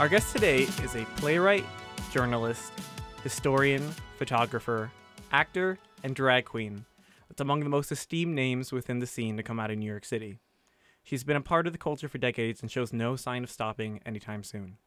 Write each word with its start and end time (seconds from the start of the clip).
Our 0.00 0.08
guest 0.08 0.32
today 0.32 0.62
is 0.82 0.96
a 0.96 1.04
playwright, 1.16 1.66
journalist, 2.10 2.72
historian, 3.22 3.86
photographer, 4.16 4.90
actor, 5.30 5.78
and 6.02 6.16
drag 6.16 6.46
queen. 6.46 6.86
That's 7.28 7.42
among 7.42 7.64
the 7.64 7.68
most 7.68 7.92
esteemed 7.92 8.34
names 8.34 8.72
within 8.72 9.00
the 9.00 9.06
scene 9.06 9.36
to 9.36 9.42
come 9.42 9.60
out 9.60 9.70
of 9.70 9.76
New 9.76 9.84
York 9.84 10.06
City. 10.06 10.38
She's 11.02 11.22
been 11.22 11.36
a 11.36 11.42
part 11.42 11.66
of 11.66 11.74
the 11.74 11.78
culture 11.78 12.08
for 12.08 12.16
decades 12.16 12.62
and 12.62 12.70
shows 12.70 12.94
no 12.94 13.14
sign 13.14 13.44
of 13.44 13.50
stopping 13.50 14.00
anytime 14.06 14.42
soon. 14.42 14.78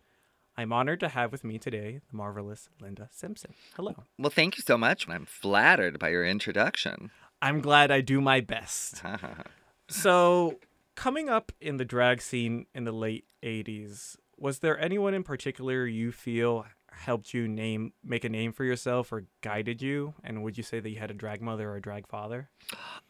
I'm 0.58 0.74
honored 0.74 1.00
to 1.02 1.10
have 1.10 1.32
with 1.32 1.44
me 1.44 1.60
today 1.60 2.02
the 2.10 2.18
marvelous 2.18 2.68
Linda 2.82 3.08
Simpson. 3.12 3.54
Hello. 3.76 3.94
Well, 4.18 4.32
thank 4.32 4.58
you 4.58 4.64
so 4.66 4.80
much. 4.80 5.08
I'm 5.08 5.28
flattered 5.28 6.00
by 6.00 6.10
your 6.10 6.26
introduction. 6.26 7.12
I'm 7.40 7.62
glad 7.62 7.92
I 7.92 8.02
do 8.02 8.20
my 8.20 8.42
best. 8.42 9.04
so, 9.88 10.58
coming 10.96 11.30
up 11.30 11.52
in 11.62 11.78
the 11.78 11.86
drag 11.86 12.20
scene 12.20 12.66
in 12.74 12.86
the 12.86 12.92
late 12.92 13.26
80s, 13.44 14.18
was 14.38 14.60
there 14.60 14.80
anyone 14.80 15.14
in 15.14 15.24
particular 15.24 15.86
you 15.86 16.12
feel 16.12 16.66
helped 16.92 17.34
you 17.34 17.48
name 17.48 17.92
make 18.04 18.24
a 18.24 18.30
name 18.30 18.54
for 18.54 18.64
yourself 18.64 19.12
or 19.12 19.26
guided 19.42 19.82
you? 19.82 20.14
And 20.24 20.44
would 20.44 20.58
you 20.58 20.64
say 20.64 20.80
that 20.80 20.90
you 20.90 21.00
had 21.00 21.12
a 21.12 21.16
drag 21.16 21.42
mother 21.42 21.72
or 21.72 21.78
a 21.78 21.82
drag 21.82 22.08
father? 22.08 22.50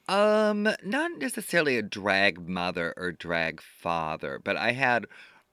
Um 0.07 0.63
not 0.83 1.11
necessarily 1.17 1.77
a 1.77 1.81
drag 1.81 2.47
mother 2.47 2.93
or 2.97 3.11
drag 3.11 3.61
father 3.61 4.39
but 4.43 4.57
i 4.57 4.71
had 4.71 5.05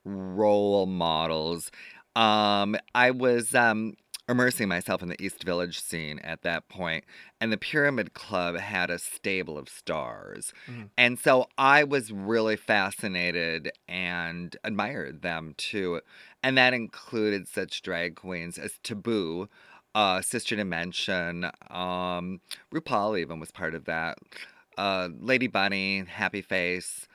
role 0.04 0.86
models. 0.86 1.70
Um 2.16 2.76
i 2.94 3.10
was 3.10 3.54
um 3.54 3.94
immersing 4.30 4.68
myself 4.68 5.02
in 5.02 5.08
the 5.08 5.22
East 5.22 5.42
Village 5.44 5.82
scene 5.82 6.18
at 6.20 6.42
that 6.42 6.68
point, 6.68 7.04
and 7.40 7.52
the 7.52 7.58
Pyramid 7.58 8.14
Club 8.14 8.56
had 8.56 8.88
a 8.88 8.98
stable 8.98 9.58
of 9.58 9.68
stars. 9.68 10.52
Mm-hmm. 10.68 10.84
And 10.96 11.18
so 11.18 11.46
I 11.58 11.84
was 11.84 12.12
really 12.12 12.56
fascinated 12.56 13.72
and 13.88 14.56
admired 14.62 15.22
them 15.22 15.54
too. 15.56 16.00
And 16.42 16.56
that 16.56 16.72
included 16.72 17.48
such 17.48 17.82
drag 17.82 18.16
queens 18.16 18.56
as 18.56 18.78
Taboo, 18.82 19.48
uh, 19.94 20.22
Sister 20.22 20.56
Dimension, 20.56 21.46
um, 21.68 22.40
RuPaul 22.72 23.18
even 23.18 23.40
was 23.40 23.50
part 23.50 23.74
of 23.74 23.84
that, 23.86 24.18
uh, 24.78 25.08
Lady 25.18 25.48
Bunny, 25.48 26.04
Happy 26.08 26.42
Face. 26.42 27.08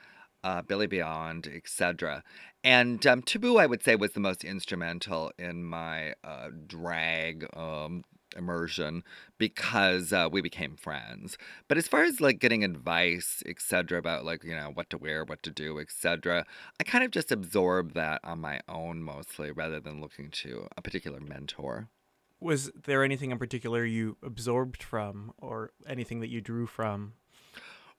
Uh, 0.46 0.62
Billy 0.62 0.86
Beyond, 0.86 1.50
etc. 1.52 2.22
And 2.62 3.04
um, 3.04 3.20
Taboo, 3.20 3.56
I 3.56 3.66
would 3.66 3.82
say, 3.82 3.96
was 3.96 4.12
the 4.12 4.20
most 4.20 4.44
instrumental 4.44 5.32
in 5.40 5.64
my 5.64 6.14
uh, 6.22 6.50
drag 6.68 7.48
um, 7.56 8.04
immersion 8.36 9.02
because 9.38 10.12
uh, 10.12 10.28
we 10.30 10.40
became 10.40 10.76
friends. 10.76 11.36
But 11.66 11.78
as 11.78 11.88
far 11.88 12.04
as 12.04 12.20
like 12.20 12.38
getting 12.38 12.62
advice, 12.62 13.42
etc., 13.44 13.98
about 13.98 14.24
like 14.24 14.44
you 14.44 14.54
know 14.54 14.70
what 14.72 14.88
to 14.90 14.98
wear, 14.98 15.24
what 15.24 15.42
to 15.42 15.50
do, 15.50 15.80
etc., 15.80 16.46
I 16.78 16.84
kind 16.84 17.02
of 17.02 17.10
just 17.10 17.32
absorbed 17.32 17.94
that 17.94 18.20
on 18.22 18.40
my 18.40 18.60
own 18.68 19.02
mostly, 19.02 19.50
rather 19.50 19.80
than 19.80 20.00
looking 20.00 20.30
to 20.30 20.68
a 20.76 20.80
particular 20.80 21.18
mentor. 21.18 21.88
Was 22.38 22.70
there 22.84 23.02
anything 23.02 23.32
in 23.32 23.38
particular 23.38 23.84
you 23.84 24.16
absorbed 24.22 24.80
from, 24.80 25.32
or 25.38 25.72
anything 25.88 26.20
that 26.20 26.28
you 26.28 26.40
drew 26.40 26.68
from 26.68 27.14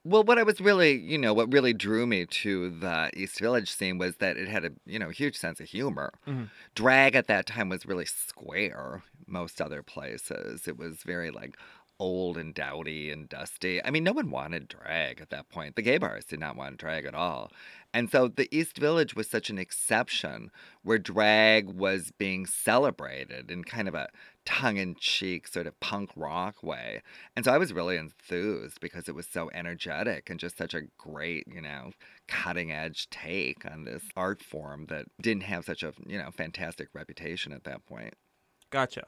well, 0.08 0.23
what 0.23 0.38
I 0.38 0.44
was 0.44 0.61
really, 0.61 0.97
you 0.97 1.17
know, 1.17 1.33
what 1.33 1.52
really 1.52 1.73
drew 1.73 2.08
me 2.08 2.25
to 2.25 2.69
the 2.69 3.09
East 3.13 3.39
Village 3.39 3.72
scene 3.72 3.97
was 3.97 4.17
that 4.17 4.38
it 4.38 4.47
had 4.47 4.66
a, 4.66 4.72
you 4.86 4.97
know, 4.97 5.09
huge 5.09 5.36
sense 5.36 5.59
of 5.59 5.67
humor. 5.67 6.14
Mm-hmm. 6.27 6.45
Drag 6.75 7.16
at 7.16 7.27
that 7.27 7.45
time 7.45 7.69
was 7.69 7.86
really 7.86 8.05
square. 8.05 9.03
Most 9.25 9.61
other 9.61 9.83
places, 9.83 10.67
it 10.67 10.77
was 10.77 11.03
very 11.03 11.30
like 11.31 11.58
old 11.99 12.37
and 12.37 12.53
dowdy 12.53 13.11
and 13.11 13.27
dusty. 13.27 13.83
I 13.83 13.89
mean, 13.89 14.03
no 14.03 14.13
one 14.13 14.29
wanted 14.29 14.67
drag 14.67 15.21
at 15.21 15.29
that 15.29 15.49
point. 15.49 15.75
The 15.75 15.81
gay 15.81 15.97
bars 15.97 16.25
did 16.25 16.39
not 16.39 16.55
want 16.55 16.77
drag 16.77 17.05
at 17.05 17.15
all. 17.15 17.51
And 17.93 18.09
so 18.11 18.27
the 18.27 18.47
East 18.55 18.77
Village 18.77 19.15
was 19.15 19.29
such 19.29 19.49
an 19.49 19.57
exception 19.57 20.51
where 20.83 20.99
drag 20.99 21.69
was 21.69 22.11
being 22.17 22.45
celebrated 22.45 23.49
in 23.49 23.63
kind 23.63 23.87
of 23.87 23.95
a 23.95 24.09
tongue 24.45 24.77
in 24.77 24.95
cheek 24.95 25.47
sort 25.47 25.67
of 25.67 25.79
punk 25.79 26.09
rock 26.15 26.61
way. 26.61 27.02
And 27.36 27.43
so 27.43 27.52
I 27.52 27.57
was 27.57 27.73
really 27.73 27.97
enthused 27.97 28.80
because 28.80 29.09
it 29.09 29.15
was 29.15 29.27
so 29.27 29.49
energetic 29.53 30.30
and 30.30 30.39
just 30.39 30.57
such 30.57 30.73
a 30.73 30.83
great, 30.97 31.45
you 31.47 31.61
know, 31.61 31.91
cutting 32.27 32.71
edge 32.71 33.09
take 33.09 33.65
on 33.69 33.86
this 33.86 34.03
art 34.15 34.41
form 34.41 34.86
that 34.89 35.05
didn't 35.21 35.43
have 35.43 35.65
such 35.65 35.83
a, 35.83 35.93
you 36.05 36.17
know, 36.17 36.30
fantastic 36.31 36.89
reputation 36.93 37.52
at 37.52 37.63
that 37.63 37.86
point. 37.86 38.13
Gotcha. 38.69 39.07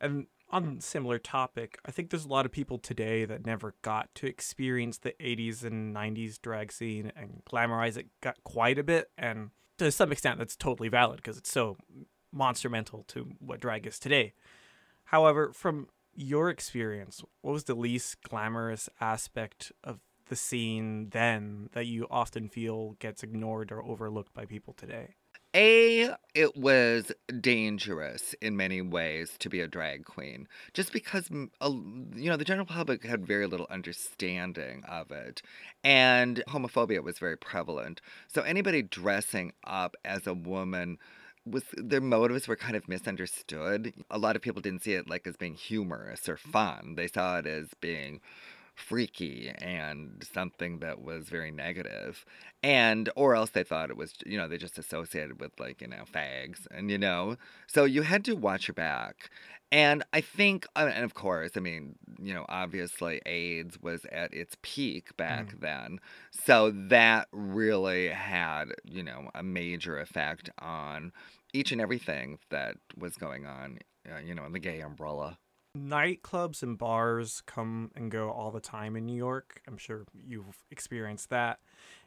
And 0.00 0.26
on 0.50 0.80
similar 0.80 1.18
topic, 1.18 1.78
I 1.84 1.90
think 1.90 2.10
there's 2.10 2.24
a 2.24 2.28
lot 2.28 2.46
of 2.46 2.52
people 2.52 2.78
today 2.78 3.24
that 3.24 3.46
never 3.46 3.74
got 3.82 4.14
to 4.16 4.26
experience 4.26 4.98
the 4.98 5.14
80s 5.20 5.64
and 5.64 5.94
90s 5.94 6.40
drag 6.40 6.72
scene 6.72 7.12
and 7.16 7.42
glamorize 7.50 7.96
it 7.96 8.06
quite 8.44 8.78
a 8.78 8.82
bit. 8.82 9.10
And 9.16 9.50
to 9.78 9.90
some 9.90 10.12
extent, 10.12 10.38
that's 10.38 10.56
totally 10.56 10.88
valid 10.88 11.16
because 11.16 11.38
it's 11.38 11.50
so 11.50 11.76
monstrumental 12.32 13.04
to 13.08 13.32
what 13.38 13.60
drag 13.60 13.86
is 13.86 13.98
today. 13.98 14.34
However, 15.04 15.52
from 15.52 15.88
your 16.14 16.50
experience, 16.50 17.22
what 17.40 17.52
was 17.52 17.64
the 17.64 17.74
least 17.74 18.22
glamorous 18.22 18.88
aspect 19.00 19.72
of 19.82 20.00
the 20.28 20.36
scene 20.36 21.08
then 21.10 21.70
that 21.72 21.86
you 21.86 22.06
often 22.10 22.48
feel 22.48 22.96
gets 22.98 23.22
ignored 23.22 23.72
or 23.72 23.82
overlooked 23.84 24.34
by 24.34 24.44
people 24.44 24.72
today? 24.74 25.14
A, 25.52 26.14
it 26.32 26.56
was 26.56 27.10
dangerous 27.40 28.34
in 28.40 28.56
many 28.56 28.80
ways 28.80 29.32
to 29.40 29.48
be 29.48 29.60
a 29.60 29.66
drag 29.66 30.04
queen, 30.04 30.46
just 30.74 30.92
because, 30.92 31.28
you 31.28 31.50
know, 31.60 32.36
the 32.36 32.44
general 32.44 32.66
public 32.66 33.04
had 33.04 33.26
very 33.26 33.48
little 33.48 33.66
understanding 33.68 34.84
of 34.88 35.10
it. 35.10 35.42
And 35.82 36.44
homophobia 36.48 37.02
was 37.02 37.18
very 37.18 37.36
prevalent. 37.36 38.00
So 38.28 38.42
anybody 38.42 38.82
dressing 38.82 39.52
up 39.64 39.96
as 40.04 40.26
a 40.26 40.34
woman 40.34 40.98
was 41.44 41.64
their 41.72 42.00
motives 42.00 42.46
were 42.46 42.54
kind 42.54 42.76
of 42.76 42.88
misunderstood. 42.88 43.92
A 44.08 44.18
lot 44.18 44.36
of 44.36 44.42
people 44.42 44.62
didn't 44.62 44.84
see 44.84 44.92
it 44.92 45.10
like 45.10 45.26
as 45.26 45.36
being 45.36 45.54
humorous 45.54 46.28
or 46.28 46.36
fun. 46.36 46.94
They 46.96 47.08
saw 47.08 47.38
it 47.38 47.46
as 47.46 47.68
being 47.80 48.20
freaky 48.80 49.52
and 49.58 50.26
something 50.32 50.78
that 50.80 51.00
was 51.02 51.28
very 51.28 51.50
negative 51.50 52.24
and 52.62 53.08
or 53.14 53.34
else 53.34 53.50
they 53.50 53.62
thought 53.62 53.90
it 53.90 53.96
was 53.96 54.14
you 54.26 54.36
know 54.36 54.48
they 54.48 54.56
just 54.56 54.78
associated 54.78 55.40
with 55.40 55.52
like 55.60 55.80
you 55.80 55.86
know 55.86 56.04
fags 56.12 56.66
and 56.70 56.90
you 56.90 56.98
know 56.98 57.36
so 57.66 57.84
you 57.84 58.02
had 58.02 58.24
to 58.24 58.34
watch 58.34 58.68
your 58.68 58.74
back 58.74 59.30
and 59.70 60.02
i 60.12 60.20
think 60.20 60.66
uh, 60.76 60.90
and 60.92 61.04
of 61.04 61.14
course 61.14 61.52
i 61.56 61.60
mean 61.60 61.94
you 62.20 62.34
know 62.34 62.44
obviously 62.48 63.20
aids 63.26 63.78
was 63.80 64.04
at 64.10 64.32
its 64.32 64.56
peak 64.62 65.16
back 65.16 65.54
mm. 65.54 65.60
then 65.60 65.98
so 66.30 66.70
that 66.70 67.28
really 67.32 68.08
had 68.08 68.66
you 68.84 69.02
know 69.02 69.30
a 69.34 69.42
major 69.42 69.98
effect 69.98 70.50
on 70.58 71.12
each 71.52 71.72
and 71.72 71.80
everything 71.80 72.38
that 72.50 72.76
was 72.96 73.16
going 73.16 73.46
on 73.46 73.78
uh, 74.10 74.18
you 74.18 74.34
know 74.34 74.44
in 74.44 74.52
the 74.52 74.58
gay 74.58 74.80
umbrella 74.80 75.38
nightclubs 75.76 76.62
and 76.62 76.76
bars 76.76 77.42
come 77.46 77.90
and 77.94 78.10
go 78.10 78.30
all 78.30 78.50
the 78.50 78.60
time 78.60 78.96
in 78.96 79.06
New 79.06 79.16
York. 79.16 79.62
I'm 79.66 79.76
sure 79.76 80.04
you've 80.26 80.64
experienced 80.70 81.30
that. 81.30 81.60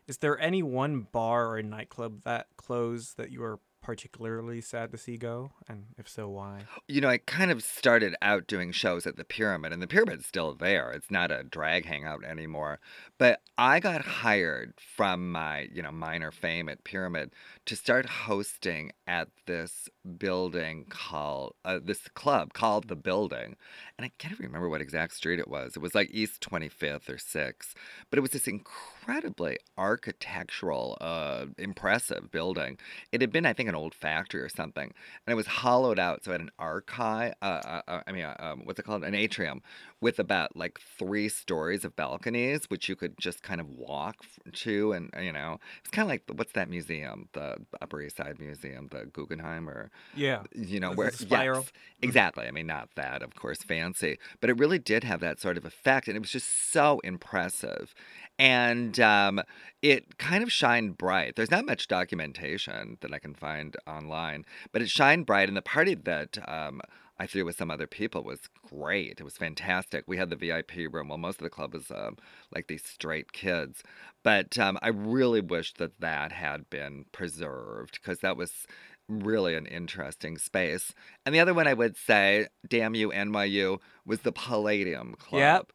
Is 0.07 0.17
there 0.17 0.39
any 0.39 0.61
one 0.61 1.07
bar 1.11 1.53
or 1.55 1.61
nightclub 1.61 2.23
that 2.25 2.47
closed 2.57 3.17
that 3.17 3.31
you 3.31 3.43
are 3.43 3.59
particularly 3.81 4.61
sad 4.61 4.91
to 4.91 4.97
see 4.97 5.17
go? 5.17 5.51
And 5.67 5.85
if 5.97 6.09
so, 6.09 6.27
why? 6.29 6.61
You 6.87 7.01
know, 7.01 7.09
I 7.09 7.19
kind 7.19 7.51
of 7.51 7.63
started 7.63 8.15
out 8.21 8.47
doing 8.47 8.71
shows 8.71 9.05
at 9.05 9.17
the 9.17 9.23
Pyramid, 9.23 9.71
and 9.71 9.81
the 9.81 9.87
Pyramid's 9.87 10.25
still 10.25 10.55
there. 10.55 10.91
It's 10.91 11.11
not 11.11 11.31
a 11.31 11.43
drag 11.43 11.85
hangout 11.85 12.23
anymore. 12.23 12.79
But 13.17 13.41
I 13.57 13.79
got 13.79 14.01
hired 14.01 14.73
from 14.77 15.31
my, 15.31 15.67
you 15.71 15.81
know, 15.81 15.91
minor 15.91 16.31
fame 16.31 16.67
at 16.67 16.83
Pyramid 16.83 17.31
to 17.65 17.75
start 17.75 18.05
hosting 18.07 18.91
at 19.07 19.29
this 19.45 19.87
building 20.17 20.85
called, 20.89 21.55
uh, 21.65 21.79
this 21.83 22.07
club 22.09 22.53
called 22.53 22.87
The 22.87 22.95
Building. 22.95 23.55
And 23.97 24.05
I 24.05 24.11
can't 24.17 24.33
even 24.33 24.47
remember 24.47 24.69
what 24.69 24.81
exact 24.81 25.13
street 25.13 25.39
it 25.39 25.47
was. 25.47 25.75
It 25.75 25.81
was 25.81 25.95
like 25.95 26.09
East 26.11 26.41
25th 26.41 27.09
or 27.09 27.17
6th. 27.17 27.73
But 28.09 28.17
it 28.17 28.21
was 28.21 28.31
this 28.31 28.47
incredibly 28.47 29.57
architectural, 29.77 30.97
uh, 31.01 31.45
impressive 31.57 32.31
building. 32.31 32.77
It 33.11 33.21
had 33.21 33.31
been, 33.31 33.45
I 33.45 33.53
think, 33.53 33.69
an 33.69 33.75
old 33.75 33.93
factory 33.93 34.41
or 34.41 34.49
something, 34.49 34.93
and 35.25 35.31
it 35.31 35.35
was 35.35 35.47
hollowed 35.47 35.99
out. 35.99 36.23
So 36.23 36.31
it 36.31 36.35
had 36.35 36.41
an 36.41 36.51
archive. 36.59 37.33
Uh, 37.41 37.81
uh, 37.87 38.01
I 38.07 38.11
mean, 38.11 38.23
uh, 38.23 38.35
um, 38.39 38.61
what's 38.65 38.79
it 38.79 38.83
called? 38.83 39.03
An 39.03 39.15
atrium 39.15 39.61
with 40.01 40.19
about 40.19 40.55
like 40.55 40.79
three 40.97 41.29
stories 41.29 41.85
of 41.85 41.95
balconies, 41.95 42.65
which 42.69 42.89
you 42.89 42.95
could 42.95 43.17
just 43.17 43.41
kind 43.41 43.61
of 43.61 43.69
walk 43.69 44.17
to, 44.51 44.91
and 44.93 45.09
you 45.21 45.31
know, 45.31 45.59
it's 45.79 45.91
kind 45.91 46.05
of 46.05 46.09
like 46.09 46.23
what's 46.37 46.53
that 46.53 46.69
museum, 46.69 47.29
the 47.33 47.57
Upper 47.81 48.01
East 48.01 48.17
Side 48.17 48.39
Museum, 48.39 48.89
the 48.91 49.05
Guggenheim, 49.05 49.69
or 49.69 49.91
yeah, 50.15 50.43
you 50.53 50.79
know, 50.79 50.91
where 50.91 51.11
spiral. 51.11 51.61
Yes, 51.61 51.71
exactly. 52.01 52.45
I 52.47 52.51
mean, 52.51 52.67
not 52.67 52.89
that, 52.95 53.21
of 53.21 53.35
course, 53.35 53.59
fancy, 53.63 54.17
but 54.41 54.49
it 54.49 54.57
really 54.57 54.79
did 54.79 55.03
have 55.03 55.19
that 55.21 55.39
sort 55.39 55.57
of 55.57 55.65
effect, 55.65 56.07
and 56.07 56.15
it 56.15 56.19
was 56.19 56.31
just 56.31 56.71
so 56.71 56.99
impressive 57.03 57.93
and 58.39 58.99
um, 58.99 59.41
it 59.81 60.17
kind 60.17 60.43
of 60.43 60.51
shined 60.51 60.97
bright. 60.97 61.35
There's 61.35 61.51
not 61.51 61.65
much 61.65 61.87
documentation 61.87 62.97
that 63.01 63.13
I 63.13 63.19
can 63.19 63.35
find 63.35 63.75
online, 63.85 64.45
but 64.71 64.81
it 64.81 64.89
shined 64.89 65.25
bright. 65.25 65.47
And 65.47 65.57
the 65.57 65.61
party 65.61 65.95
that 65.95 66.37
um, 66.47 66.81
I 67.19 67.27
threw 67.27 67.45
with 67.45 67.57
some 67.57 67.69
other 67.69 67.85
people 67.85 68.23
was 68.23 68.49
great. 68.67 69.19
It 69.19 69.23
was 69.23 69.37
fantastic. 69.37 70.05
We 70.07 70.17
had 70.17 70.29
the 70.29 70.35
VIP 70.35 70.91
room. 70.91 71.09
Well, 71.09 71.19
most 71.19 71.39
of 71.39 71.43
the 71.43 71.49
club 71.49 71.73
was 71.73 71.91
um, 71.91 72.17
like 72.53 72.67
these 72.67 72.83
straight 72.83 73.33
kids, 73.33 73.83
but 74.23 74.57
um, 74.57 74.79
I 74.81 74.87
really 74.89 75.41
wish 75.41 75.73
that 75.75 75.99
that 75.99 76.31
had 76.31 76.69
been 76.69 77.05
preserved 77.11 77.99
because 78.01 78.19
that 78.19 78.37
was 78.37 78.65
really 79.07 79.55
an 79.55 79.65
interesting 79.65 80.37
space. 80.37 80.93
And 81.25 81.33
the 81.33 81.39
other 81.39 81.53
one 81.53 81.67
I 81.67 81.73
would 81.73 81.97
say, 81.97 82.47
damn 82.67 82.95
you 82.95 83.09
NYU, 83.09 83.79
was 84.05 84.21
the 84.21 84.31
Palladium 84.31 85.15
Club. 85.15 85.39
Yep. 85.39 85.71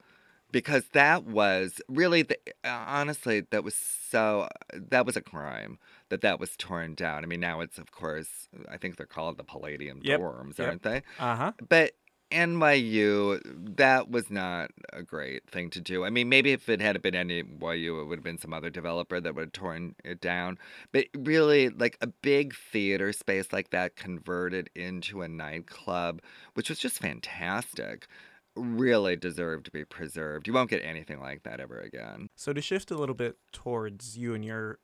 Because 0.50 0.84
that 0.92 1.24
was 1.24 1.78
really 1.88 2.22
the 2.22 2.38
honestly 2.64 3.40
that 3.50 3.62
was 3.62 3.74
so 3.74 4.48
that 4.72 5.04
was 5.04 5.14
a 5.14 5.20
crime 5.20 5.78
that 6.08 6.22
that 6.22 6.40
was 6.40 6.56
torn 6.56 6.94
down. 6.94 7.22
I 7.22 7.26
mean 7.26 7.40
now 7.40 7.60
it's 7.60 7.76
of 7.76 7.90
course 7.90 8.48
I 8.66 8.78
think 8.78 8.96
they're 8.96 9.04
called 9.04 9.36
the 9.36 9.44
Palladium 9.44 10.00
Yep, 10.02 10.20
dorms, 10.20 10.58
yep. 10.58 10.68
aren't 10.68 10.82
they? 10.84 11.02
Uh 11.18 11.36
huh. 11.36 11.52
But 11.68 11.92
NYU, 12.30 13.40
that 13.76 14.10
was 14.10 14.30
not 14.30 14.70
a 14.92 15.02
great 15.02 15.48
thing 15.50 15.70
to 15.70 15.80
do. 15.80 16.04
I 16.04 16.10
mean, 16.10 16.28
maybe 16.28 16.52
if 16.52 16.68
it 16.68 16.80
had 16.80 17.00
been 17.02 17.14
NYU, 17.14 18.02
it 18.02 18.04
would 18.04 18.18
have 18.18 18.24
been 18.24 18.38
some 18.38 18.52
other 18.52 18.70
developer 18.70 19.20
that 19.20 19.34
would 19.34 19.42
have 19.46 19.52
torn 19.52 19.94
it 20.04 20.20
down. 20.20 20.58
But 20.92 21.06
really, 21.16 21.68
like 21.70 21.96
a 22.00 22.06
big 22.06 22.54
theater 22.54 23.12
space 23.12 23.52
like 23.52 23.70
that 23.70 23.96
converted 23.96 24.70
into 24.74 25.22
a 25.22 25.28
nightclub, 25.28 26.20
which 26.54 26.68
was 26.68 26.78
just 26.78 26.98
fantastic, 26.98 28.06
really 28.54 29.16
deserved 29.16 29.64
to 29.66 29.70
be 29.70 29.84
preserved. 29.84 30.46
You 30.46 30.52
won't 30.52 30.70
get 30.70 30.84
anything 30.84 31.20
like 31.20 31.44
that 31.44 31.60
ever 31.60 31.78
again. 31.78 32.28
So 32.36 32.52
to 32.52 32.60
shift 32.60 32.90
a 32.90 32.96
little 32.96 33.14
bit 33.14 33.36
towards 33.52 34.18
you 34.18 34.34
and 34.34 34.44
your 34.44 34.78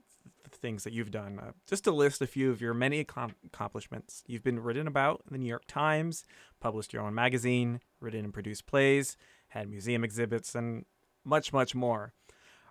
th- 0.44 0.54
things 0.60 0.84
that 0.84 0.92
you've 0.92 1.10
done, 1.10 1.38
uh, 1.38 1.52
just 1.66 1.84
to 1.84 1.90
list 1.90 2.22
a 2.22 2.26
few 2.26 2.50
of 2.50 2.60
your 2.60 2.74
many 2.74 3.04
accom- 3.04 3.34
accomplishments. 3.44 4.22
You've 4.26 4.44
been 4.44 4.60
written 4.60 4.86
about 4.86 5.22
in 5.26 5.32
the 5.32 5.38
New 5.38 5.48
York 5.48 5.64
Times, 5.66 6.24
published 6.60 6.92
your 6.92 7.02
own 7.02 7.14
magazine, 7.14 7.80
written 8.00 8.24
and 8.24 8.32
produced 8.34 8.66
plays, 8.66 9.16
had 9.48 9.68
museum 9.68 10.04
exhibits, 10.04 10.54
and 10.54 10.84
much, 11.24 11.52
much 11.52 11.74
more. 11.74 12.12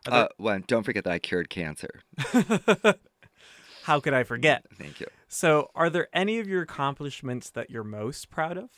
Are 0.08 0.14
Uh, 0.14 0.28
one, 0.38 0.64
don't 0.68 0.84
forget 0.84 1.04
that 1.06 1.14
I 1.14 1.20
cured 1.20 1.50
cancer. 1.50 2.02
How 3.84 4.00
could 4.00 4.14
I 4.14 4.24
forget? 4.24 4.66
Thank 4.78 5.00
you. 5.00 5.08
So, 5.28 5.70
are 5.76 5.90
there 5.90 6.08
any 6.14 6.40
of 6.40 6.48
your 6.48 6.62
accomplishments 6.62 7.50
that 7.50 7.70
you're 7.70 7.84
most 7.84 8.30
proud 8.30 8.58
of? 8.58 8.70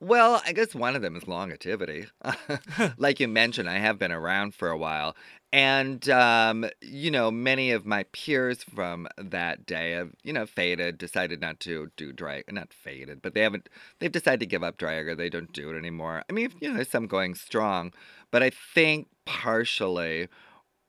Well, 0.00 0.42
I 0.44 0.52
guess 0.52 0.74
one 0.74 0.96
of 0.96 1.02
them 1.02 1.16
is 1.16 1.26
longevity. 1.26 2.06
like 2.98 3.20
you 3.20 3.28
mentioned, 3.28 3.68
I 3.68 3.78
have 3.78 3.98
been 3.98 4.12
around 4.12 4.54
for 4.54 4.68
a 4.70 4.76
while. 4.76 5.16
And, 5.52 6.08
um, 6.08 6.66
you 6.80 7.10
know, 7.12 7.30
many 7.30 7.70
of 7.70 7.86
my 7.86 8.04
peers 8.12 8.64
from 8.64 9.06
that 9.16 9.66
day 9.66 9.92
have, 9.92 10.10
you 10.24 10.32
know, 10.32 10.46
faded, 10.46 10.98
decided 10.98 11.40
not 11.40 11.60
to 11.60 11.90
do 11.96 12.12
drag, 12.12 12.52
not 12.52 12.72
faded, 12.72 13.22
but 13.22 13.34
they 13.34 13.42
haven't, 13.42 13.68
they've 14.00 14.10
decided 14.10 14.40
to 14.40 14.46
give 14.46 14.64
up 14.64 14.78
drag 14.78 15.06
or 15.06 15.14
they 15.14 15.30
don't 15.30 15.52
do 15.52 15.70
it 15.70 15.78
anymore. 15.78 16.24
I 16.28 16.32
mean, 16.32 16.52
you 16.60 16.68
know, 16.68 16.74
there's 16.74 16.90
some 16.90 17.06
going 17.06 17.36
strong, 17.36 17.92
but 18.32 18.42
I 18.42 18.50
think 18.50 19.06
partially, 19.26 20.28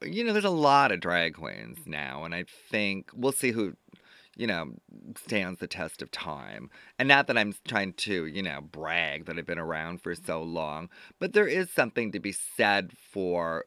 you 0.02 0.24
know, 0.24 0.34
there's 0.34 0.46
a 0.46 0.50
lot 0.50 0.92
of 0.92 1.00
drag 1.00 1.36
queens 1.36 1.80
now. 1.86 2.24
And 2.24 2.34
I 2.36 2.46
think 2.70 3.10
we'll 3.14 3.32
see 3.32 3.52
who 3.52 3.74
you 4.36 4.48
know, 4.48 4.74
stands 5.18 5.60
the 5.60 5.68
test 5.68 6.02
of 6.02 6.12
time. 6.12 6.70
And 7.00 7.08
not 7.08 7.28
that 7.28 7.38
I'm 7.38 7.54
trying 7.68 7.94
to, 7.94 8.26
you 8.26 8.44
know, 8.44 8.62
brag 8.62 9.26
that 9.26 9.38
I've 9.38 9.46
been 9.46 9.60
around 9.60 10.02
for 10.02 10.16
so 10.16 10.42
long, 10.44 10.90
but 11.20 11.34
there 11.34 11.48
is 11.48 11.70
something 11.72 12.12
to 12.12 12.20
be 12.20 12.32
said 12.32 12.92
for 13.12 13.66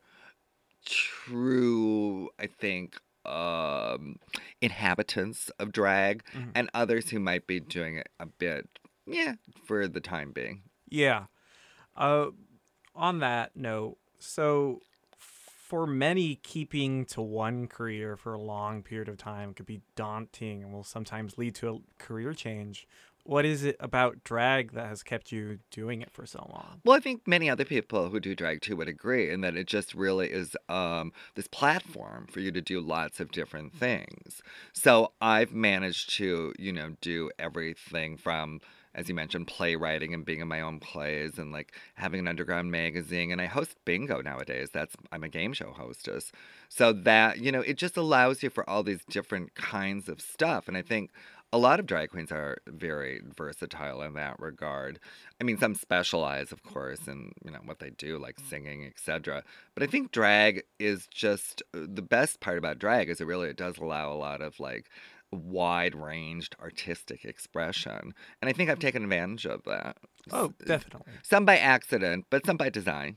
true, 0.85 2.31
I 2.39 2.47
think, 2.47 2.99
um, 3.25 4.17
inhabitants 4.61 5.51
of 5.59 5.73
drag 5.73 6.25
Mhm. 6.33 6.53
and 6.55 6.71
others 6.75 7.11
who 7.11 7.21
might 7.21 7.47
be 7.47 7.61
doing 7.61 7.97
it 7.97 8.09
a 8.19 8.27
bit, 8.27 8.79
yeah, 9.07 9.35
for 9.65 9.87
the 9.89 10.01
time 10.01 10.33
being. 10.33 10.63
Yeah. 10.89 11.27
Uh, 11.97 12.31
on 12.95 13.19
that 13.21 13.57
note, 13.57 13.99
so 14.19 14.81
for 15.69 15.87
many, 15.87 16.37
keeping 16.37 17.05
to 17.05 17.21
one 17.21 17.69
career 17.69 18.17
for 18.17 18.33
a 18.33 18.41
long 18.41 18.83
period 18.83 19.07
of 19.07 19.19
time 19.19 19.53
could 19.53 19.67
be 19.67 19.83
daunting 19.97 20.63
and 20.63 20.73
will 20.73 20.83
sometimes 20.83 21.37
lead 21.37 21.55
to 21.57 21.69
a 21.69 21.79
career 21.99 22.33
change. 22.33 22.89
What 23.29 23.45
is 23.45 23.63
it 23.63 23.77
about 23.79 24.25
drag 24.25 24.73
that 24.73 24.87
has 24.87 25.03
kept 25.03 25.33
you 25.33 25.59
doing 25.71 26.01
it 26.01 26.11
for 26.11 26.25
so 26.25 26.49
long? 26.51 26.81
Well, 26.83 26.97
I 26.97 27.01
think 27.01 27.29
many 27.29 27.51
other 27.51 27.67
people 27.67 28.09
who 28.09 28.21
do 28.21 28.35
drag 28.35 28.63
too 28.63 28.75
would 28.77 28.89
agree 28.89 29.29
in 29.29 29.43
that 29.43 29.55
it 29.55 29.67
just 29.67 29.93
really 29.93 30.29
is 30.29 30.57
um, 30.71 31.13
this 31.35 31.47
platform 31.47 32.27
for 32.33 32.41
you 32.41 32.51
to 32.51 32.63
do 32.63 32.81
lots 32.81 33.21
of 33.21 33.31
different 33.31 33.75
things. 33.75 34.41
So 34.73 35.13
I've 35.21 35.53
managed 35.53 36.09
to, 36.15 36.55
you 36.59 36.73
know, 36.73 36.97
do 37.03 37.31
everything 37.39 38.17
from, 38.17 38.63
as 38.95 39.11
you 39.11 39.15
mentioned, 39.15 39.47
playwriting 39.47 40.15
and 40.15 40.25
being 40.25 40.41
in 40.41 40.49
my 40.49 40.63
own 40.63 40.81
plays 40.81 41.37
and 41.37 41.53
like 41.53 41.75
having 41.97 42.21
an 42.21 42.29
underground 42.29 42.71
magazine. 42.71 43.31
And 43.31 43.43
I 43.43 43.45
host 43.47 43.77
bingo 43.85 44.23
nowadays. 44.23 44.71
That's 44.73 44.97
I'm 45.13 45.23
a 45.23 45.29
game 45.29 45.53
show 45.53 45.73
hostess. 45.73 46.33
So 46.71 46.95
that, 46.95 47.41
you 47.41 47.53
know, 47.53 47.61
it 47.61 47.77
just 47.77 47.99
allows 47.99 48.43
you 48.43 48.49
for 48.49 48.69
all 48.69 48.83
these 48.83 49.05
different 49.11 49.55
kinds 49.55 50.09
of 50.09 50.23
stuff. 50.23 50.67
And 50.67 50.79
I 50.79 50.83
think 50.83 51.11
a 51.53 51.59
lot 51.59 51.81
of 51.81 51.87
drag 51.87 52.11
queens 52.11 52.31
are 52.31 52.59
very 52.67 53.23
versatile 53.37 54.03
in 54.03 54.15
that 54.15 54.39
regard. 54.39 54.99
I 55.41 55.45
mean, 55.45 55.57
some 55.57 55.75
specialize, 55.75 56.53
of 56.53 56.63
course, 56.63 57.07
in 57.07 57.33
you 57.45 57.51
know 57.51 57.61
what 57.65 57.79
they 57.79 57.91
do, 57.91 58.19
like 58.19 58.39
singing, 58.39 58.85
etc. 58.85 59.43
But 59.75 59.83
I 59.83 59.87
think 59.87 60.13
drag 60.13 60.63
is 60.79 61.07
just 61.07 61.63
uh, 61.75 61.87
the 61.89 62.03
best 62.03 62.41
part 62.41 62.59
about 62.59 62.79
drag 62.79 63.09
is 63.09 63.21
it 63.21 63.27
really 63.27 63.49
it 63.49 63.57
does 63.57 63.79
allow 63.79 64.13
a 64.13 64.15
lot 64.15 64.43
of 64.43 64.61
like 64.61 64.91
wide 65.31 65.95
ranged 65.95 66.55
artistic 66.61 67.25
expression, 67.25 68.15
and 68.43 68.49
I 68.49 68.53
think 68.53 68.69
I've 68.69 68.79
taken 68.79 69.03
advantage 69.03 69.47
of 69.47 69.63
that. 69.65 69.97
Oh, 70.31 70.53
definitely. 70.67 71.13
Some 71.23 71.47
by 71.47 71.57
accident, 71.57 72.27
but 72.31 72.45
some 72.45 72.59
by 72.59 72.69
design. 72.69 73.17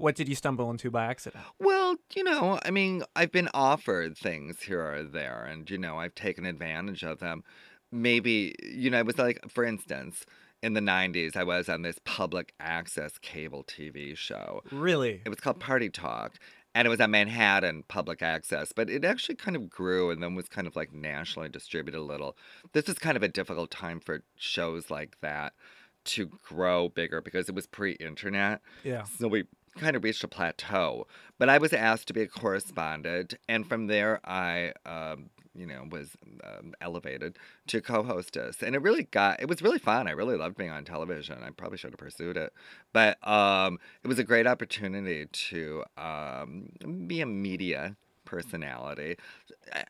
What 0.00 0.14
did 0.14 0.30
you 0.30 0.34
stumble 0.34 0.70
into 0.70 0.90
by 0.90 1.04
accident? 1.04 1.44
Well, 1.58 1.96
you 2.14 2.24
know, 2.24 2.58
I 2.64 2.70
mean, 2.70 3.02
I've 3.14 3.32
been 3.32 3.50
offered 3.52 4.16
things 4.16 4.62
here 4.62 4.80
or 4.80 5.02
there, 5.02 5.44
and, 5.44 5.68
you 5.68 5.76
know, 5.76 5.98
I've 5.98 6.14
taken 6.14 6.46
advantage 6.46 7.02
of 7.02 7.18
them. 7.18 7.44
Maybe, 7.92 8.54
you 8.62 8.90
know, 8.90 8.98
it 8.98 9.06
was 9.06 9.18
like, 9.18 9.40
for 9.50 9.64
instance, 9.64 10.24
in 10.62 10.74
the 10.74 10.80
90s, 10.80 11.36
I 11.36 11.44
was 11.44 11.68
on 11.68 11.82
this 11.82 11.98
public 12.04 12.54
access 12.60 13.18
cable 13.18 13.64
TV 13.64 14.16
show. 14.16 14.62
Really? 14.70 15.22
It 15.24 15.28
was 15.28 15.40
called 15.40 15.58
Party 15.58 15.88
Talk, 15.88 16.38
and 16.74 16.86
it 16.86 16.88
was 16.90 17.00
on 17.00 17.10
Manhattan 17.10 17.84
public 17.88 18.22
access, 18.22 18.72
but 18.72 18.88
it 18.90 19.04
actually 19.04 19.36
kind 19.36 19.56
of 19.56 19.68
grew 19.68 20.10
and 20.10 20.22
then 20.22 20.34
was 20.34 20.48
kind 20.48 20.66
of 20.66 20.76
like 20.76 20.92
nationally 20.92 21.48
distributed 21.48 21.98
a 21.98 22.02
little. 22.02 22.36
This 22.72 22.88
is 22.88 22.98
kind 22.98 23.16
of 23.16 23.22
a 23.22 23.28
difficult 23.28 23.70
time 23.70 24.00
for 24.00 24.22
shows 24.36 24.90
like 24.90 25.16
that 25.20 25.54
to 26.02 26.26
grow 26.26 26.88
bigger 26.88 27.20
because 27.20 27.48
it 27.48 27.54
was 27.54 27.66
pre 27.66 27.92
internet. 27.92 28.60
Yeah. 28.84 29.02
So 29.02 29.28
we 29.28 29.44
kind 29.76 29.96
of 29.96 30.04
reached 30.04 30.24
a 30.24 30.28
plateau. 30.28 31.06
But 31.38 31.48
I 31.48 31.58
was 31.58 31.72
asked 31.72 32.08
to 32.08 32.12
be 32.12 32.22
a 32.22 32.26
correspondent, 32.26 33.34
and 33.48 33.66
from 33.66 33.86
there 33.86 34.20
I, 34.24 34.72
um, 34.86 35.30
you 35.54 35.66
know, 35.66 35.84
was 35.90 36.16
um, 36.44 36.74
elevated 36.80 37.38
to 37.68 37.80
co-hostess, 37.80 38.62
and 38.62 38.74
it 38.74 38.82
really 38.82 39.04
got. 39.04 39.40
It 39.40 39.48
was 39.48 39.62
really 39.62 39.78
fun. 39.78 40.06
I 40.08 40.12
really 40.12 40.36
loved 40.36 40.56
being 40.56 40.70
on 40.70 40.84
television. 40.84 41.38
I 41.42 41.50
probably 41.50 41.78
should 41.78 41.92
have 41.92 41.98
pursued 41.98 42.36
it, 42.36 42.52
but 42.92 43.16
um, 43.26 43.78
it 44.02 44.08
was 44.08 44.18
a 44.18 44.24
great 44.24 44.46
opportunity 44.46 45.26
to 45.26 45.84
um, 45.96 46.70
be 47.06 47.20
a 47.20 47.26
media 47.26 47.96
personality. 48.24 49.16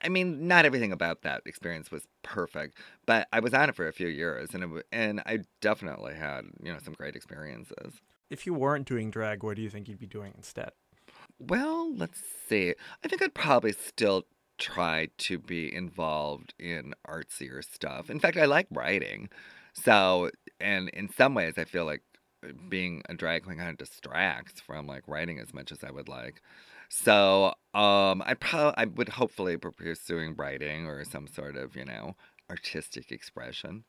I- 0.03 0.09
mean, 0.09 0.49
not 0.49 0.65
everything 0.65 0.93
about 0.93 1.23
that 1.23 1.43
experience 1.47 1.91
was 1.91 2.07
perfect, 2.23 2.79
but 3.07 3.29
I 3.33 3.41
was 3.41 3.53
on 3.55 3.69
it 3.69 3.75
for 3.77 3.87
a 3.87 3.93
few 3.93 4.09
years, 4.09 4.51
and 4.55 4.65
it, 4.65 4.87
and 4.93 5.21
I 5.27 5.41
definitely 5.61 6.15
had 6.15 6.47
you 6.63 6.73
know 6.73 6.79
some 6.83 6.95
great 6.95 7.17
experiences. 7.17 8.01
If 8.31 8.47
you 8.47 8.55
weren't 8.55 8.87
doing 8.87 9.11
drag, 9.11 9.43
what 9.43 9.57
do 9.57 9.63
you 9.63 9.71
think 9.71 9.89
you'd 9.89 9.99
be 9.99 10.07
doing 10.07 10.33
instead? 10.37 10.71
Well, 11.39 11.93
let's 11.95 12.21
see. 12.49 12.75
I 13.05 13.09
think 13.09 13.23
I'd 13.23 13.35
probably 13.35 13.73
still 13.73 14.25
try 14.61 15.09
to 15.19 15.39
be 15.39 15.75
involved 15.75 16.55
in 16.59 16.95
artsier 17.09 17.65
stuff. 17.65 18.11
In 18.11 18.21
fact, 18.21 18.37
I 18.37 18.45
like 18.45 18.69
writing. 18.71 19.29
So, 19.73 20.31
and 20.61 20.89
in 20.91 21.09
some 21.09 21.35
ways, 21.35 21.55
I 21.57 21.65
feel 21.65 21.87
like 21.87 22.03
uh, 22.45 22.53
being 22.69 23.03
a 23.09 23.15
drag 23.15 23.45
queen 23.45 23.59
kind 23.59 23.71
of 23.71 23.79
distracts 23.79 24.61
from 24.61 24.87
like 24.87 25.09
writing 25.09 25.41
as 25.41 25.53
much 25.53 25.73
as 25.73 25.83
I 25.83 25.91
would 25.91 26.09
like. 26.09 26.43
So, 26.89 27.55
um, 27.75 28.23
I 28.25 28.35
probably 28.39 28.75
I 28.77 28.85
would 28.85 29.09
hopefully 29.09 29.57
be 29.57 29.71
pursuing 29.71 30.37
writing 30.37 30.87
or 30.87 31.05
some 31.05 31.27
sort 31.27 31.57
of 31.57 31.75
you 31.75 31.85
know 31.85 32.15
artistic 32.49 33.11
expression. 33.11 33.85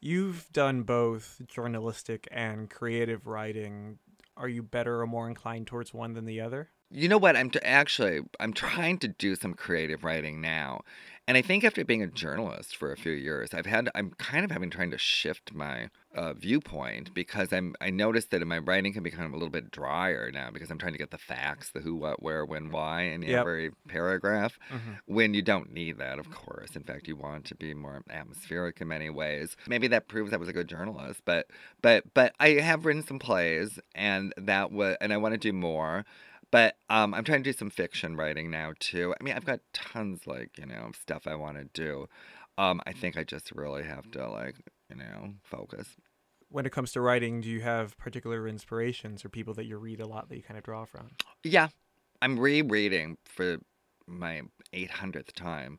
You've 0.00 0.48
done 0.52 0.82
both 0.82 1.40
journalistic 1.46 2.28
and 2.30 2.70
creative 2.70 3.26
writing. 3.26 3.98
Are 4.36 4.48
you 4.48 4.62
better 4.62 5.00
or 5.00 5.06
more 5.06 5.28
inclined 5.28 5.66
towards 5.66 5.92
one 5.92 6.14
than 6.14 6.24
the 6.24 6.40
other? 6.40 6.70
You 6.90 7.08
know 7.08 7.18
what? 7.18 7.36
I'm 7.36 7.50
t- 7.50 7.58
actually 7.62 8.20
I'm 8.40 8.52
trying 8.52 8.98
to 9.00 9.08
do 9.08 9.34
some 9.36 9.54
creative 9.54 10.04
writing 10.04 10.40
now. 10.40 10.80
And 11.26 11.36
I 11.36 11.42
think 11.42 11.62
after 11.62 11.84
being 11.84 12.02
a 12.02 12.06
journalist 12.06 12.74
for 12.74 12.90
a 12.90 12.96
few 12.96 13.12
years, 13.12 13.52
I've 13.52 13.66
had 13.66 13.90
I'm 13.94 14.12
kind 14.12 14.46
of 14.46 14.50
having 14.50 14.70
trying 14.70 14.90
to 14.92 14.96
shift 14.98 15.52
my 15.52 15.90
uh, 16.14 16.32
viewpoint 16.32 17.12
because 17.12 17.52
I'm 17.52 17.74
I 17.82 17.90
noticed 17.90 18.30
that 18.30 18.40
my 18.46 18.56
writing 18.56 18.94
can 18.94 19.02
become 19.02 19.34
a 19.34 19.36
little 19.36 19.50
bit 19.50 19.70
drier 19.70 20.30
now 20.32 20.50
because 20.50 20.70
I'm 20.70 20.78
trying 20.78 20.92
to 20.94 20.98
get 20.98 21.10
the 21.10 21.18
facts, 21.18 21.70
the 21.70 21.80
who, 21.80 21.96
what, 21.96 22.22
where, 22.22 22.46
when, 22.46 22.70
why 22.70 23.02
in 23.02 23.20
Yep. 23.20 23.40
every 23.40 23.70
paragraph. 23.88 24.58
hmm 24.70 24.92
When 25.04 25.34
you 25.34 25.42
don't 25.42 25.70
need 25.70 25.98
that, 25.98 26.18
of 26.18 26.30
course. 26.30 26.74
In 26.74 26.82
fact, 26.82 27.06
you 27.06 27.16
want 27.16 27.44
to 27.46 27.54
be 27.54 27.74
more 27.74 28.02
atmospheric 28.08 28.80
in 28.80 28.88
many 28.88 29.10
ways. 29.10 29.54
Maybe 29.66 29.88
that 29.88 30.08
proves 30.08 30.32
I 30.32 30.38
was 30.38 30.48
a 30.48 30.54
good 30.54 30.68
journalist, 30.68 31.20
but 31.26 31.48
but 31.82 32.04
but 32.14 32.34
I 32.40 32.52
have 32.52 32.86
written 32.86 33.02
some 33.02 33.18
plays, 33.18 33.78
and 33.94 34.32
that 34.38 34.72
was 34.72 34.96
and 35.02 35.12
I 35.12 35.18
want 35.18 35.34
to 35.34 35.38
do 35.38 35.52
more. 35.52 36.06
But 36.50 36.76
um, 36.88 37.14
I'm 37.14 37.24
trying 37.24 37.42
to 37.42 37.50
do 37.52 37.56
some 37.56 37.70
fiction 37.70 38.16
writing 38.16 38.50
now 38.50 38.72
too. 38.78 39.14
I 39.18 39.22
mean, 39.22 39.34
I've 39.34 39.44
got 39.44 39.60
tons 39.72 40.26
like 40.26 40.58
you 40.58 40.66
know 40.66 40.90
stuff 40.98 41.26
I 41.26 41.34
want 41.34 41.58
to 41.58 41.64
do. 41.64 42.08
Um, 42.56 42.80
I 42.86 42.92
think 42.92 43.16
I 43.16 43.24
just 43.24 43.52
really 43.52 43.84
have 43.84 44.10
to 44.12 44.28
like 44.28 44.56
you 44.88 44.96
know 44.96 45.34
focus. 45.42 45.88
When 46.50 46.64
it 46.64 46.72
comes 46.72 46.92
to 46.92 47.02
writing, 47.02 47.42
do 47.42 47.50
you 47.50 47.60
have 47.60 47.96
particular 47.98 48.48
inspirations 48.48 49.22
or 49.24 49.28
people 49.28 49.52
that 49.54 49.66
you 49.66 49.76
read 49.76 50.00
a 50.00 50.06
lot 50.06 50.30
that 50.30 50.36
you 50.36 50.42
kind 50.42 50.56
of 50.56 50.64
draw 50.64 50.86
from? 50.86 51.10
Yeah, 51.44 51.68
I'm 52.22 52.38
rereading 52.38 53.18
for 53.24 53.58
my 54.06 54.42
800th 54.72 55.32
time. 55.34 55.78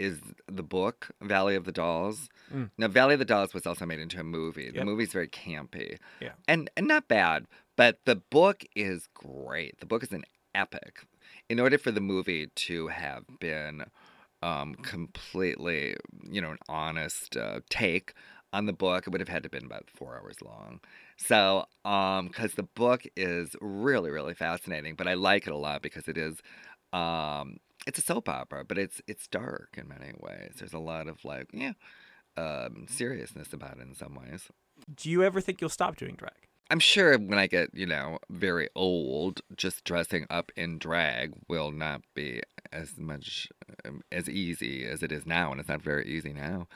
Is 0.00 0.18
the 0.46 0.62
book 0.62 1.10
Valley 1.20 1.54
of 1.56 1.64
the 1.64 1.72
Dolls? 1.72 2.28
Mm. 2.52 2.70
Now, 2.78 2.88
Valley 2.88 3.12
of 3.14 3.18
the 3.18 3.26
Dolls 3.26 3.52
was 3.52 3.66
also 3.66 3.84
made 3.84 3.98
into 4.00 4.18
a 4.18 4.24
movie. 4.24 4.70
The 4.70 4.76
Yep. 4.78 4.86
movie's 4.86 5.12
very 5.12 5.28
campy, 5.28 5.98
Yeah. 6.20 6.32
and 6.48 6.70
and 6.76 6.86
not 6.88 7.06
bad, 7.06 7.46
but 7.76 7.98
the 8.06 8.16
book 8.16 8.64
is 8.74 9.08
great. 9.12 9.78
The 9.80 9.86
book 9.86 10.02
is 10.02 10.12
an 10.12 10.24
epic. 10.54 11.04
In 11.50 11.60
order 11.60 11.76
for 11.76 11.90
the 11.90 12.00
movie 12.00 12.46
to 12.46 12.88
have 12.88 13.24
been 13.40 13.84
um, 14.42 14.74
completely, 14.76 15.96
you 16.22 16.40
know, 16.40 16.52
an 16.52 16.58
honest 16.66 17.36
uh, 17.36 17.60
take 17.68 18.14
on 18.54 18.64
the 18.64 18.72
book, 18.72 19.06
it 19.06 19.10
would 19.10 19.20
have 19.20 19.28
had 19.28 19.42
to 19.42 19.48
have 19.48 19.52
been 19.52 19.66
about 19.66 19.90
four 19.90 20.18
hours 20.18 20.36
long. 20.40 20.80
So, 21.18 21.66
um, 21.84 22.28
because 22.28 22.54
the 22.54 22.62
book 22.62 23.02
is 23.16 23.54
really, 23.60 24.10
really 24.10 24.32
fascinating, 24.32 24.94
but 24.94 25.06
I 25.06 25.14
like 25.14 25.46
it 25.46 25.52
a 25.52 25.58
lot 25.58 25.82
because 25.82 26.08
it 26.08 26.16
is, 26.16 26.38
um, 26.94 27.58
it's 27.86 27.98
a 27.98 28.02
soap 28.02 28.28
opera, 28.28 28.64
but 28.64 28.78
it's 28.78 29.00
it's 29.06 29.26
dark 29.26 29.76
in 29.76 29.88
many 29.88 30.12
ways. 30.18 30.54
There's 30.58 30.72
a 30.72 30.78
lot 30.78 31.08
of 31.08 31.24
like, 31.24 31.48
yeah, 31.52 31.72
um, 32.36 32.86
seriousness 32.88 33.52
about 33.52 33.78
it 33.78 33.82
in 33.82 33.94
some 33.94 34.14
ways. 34.14 34.48
Do 34.94 35.10
you 35.10 35.22
ever 35.22 35.40
think 35.40 35.60
you'll 35.60 35.70
stop 35.70 35.96
doing 35.96 36.14
drag? 36.14 36.32
I'm 36.70 36.78
sure 36.78 37.18
when 37.18 37.38
I 37.38 37.48
get, 37.48 37.70
you 37.74 37.86
know, 37.86 38.20
very 38.30 38.68
old, 38.76 39.40
just 39.56 39.82
dressing 39.82 40.24
up 40.30 40.52
in 40.54 40.78
drag 40.78 41.32
will 41.48 41.72
not 41.72 42.02
be 42.14 42.42
as 42.72 42.96
much 42.96 43.48
um, 43.84 44.02
as 44.12 44.28
easy 44.28 44.86
as 44.86 45.02
it 45.02 45.10
is 45.10 45.26
now, 45.26 45.50
and 45.50 45.58
it's 45.58 45.68
not 45.68 45.82
very 45.82 46.06
easy 46.06 46.32
now. 46.32 46.68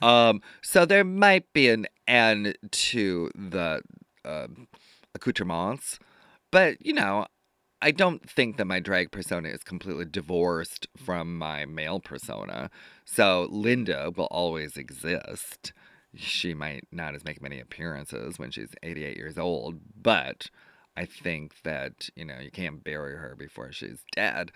Um, 0.00 0.40
so 0.62 0.86
there 0.86 1.04
might 1.04 1.52
be 1.52 1.68
an 1.68 1.86
end 2.08 2.56
to 2.70 3.30
the 3.34 3.82
um 4.24 4.68
accoutrements, 5.14 5.98
but 6.50 6.84
you 6.84 6.94
know, 6.94 7.26
I 7.82 7.90
don't 7.90 8.28
think 8.30 8.56
that 8.56 8.66
my 8.66 8.78
drag 8.78 9.10
persona 9.10 9.48
is 9.48 9.64
completely 9.64 10.04
divorced 10.04 10.86
from 10.96 11.36
my 11.36 11.66
male 11.66 11.98
persona. 11.98 12.70
So 13.04 13.48
Linda 13.50 14.12
will 14.16 14.28
always 14.30 14.76
exist. 14.76 15.72
She 16.14 16.54
might 16.54 16.86
not 16.92 17.16
as 17.16 17.24
make 17.24 17.42
many 17.42 17.58
appearances 17.58 18.38
when 18.38 18.52
she's 18.52 18.70
88 18.84 19.16
years 19.16 19.36
old, 19.36 19.80
but 20.00 20.48
I 20.96 21.06
think 21.06 21.62
that, 21.64 22.08
you 22.14 22.24
know, 22.24 22.38
you 22.38 22.52
can't 22.52 22.84
bury 22.84 23.16
her 23.16 23.34
before 23.36 23.72
she's 23.72 24.04
dead. 24.14 24.52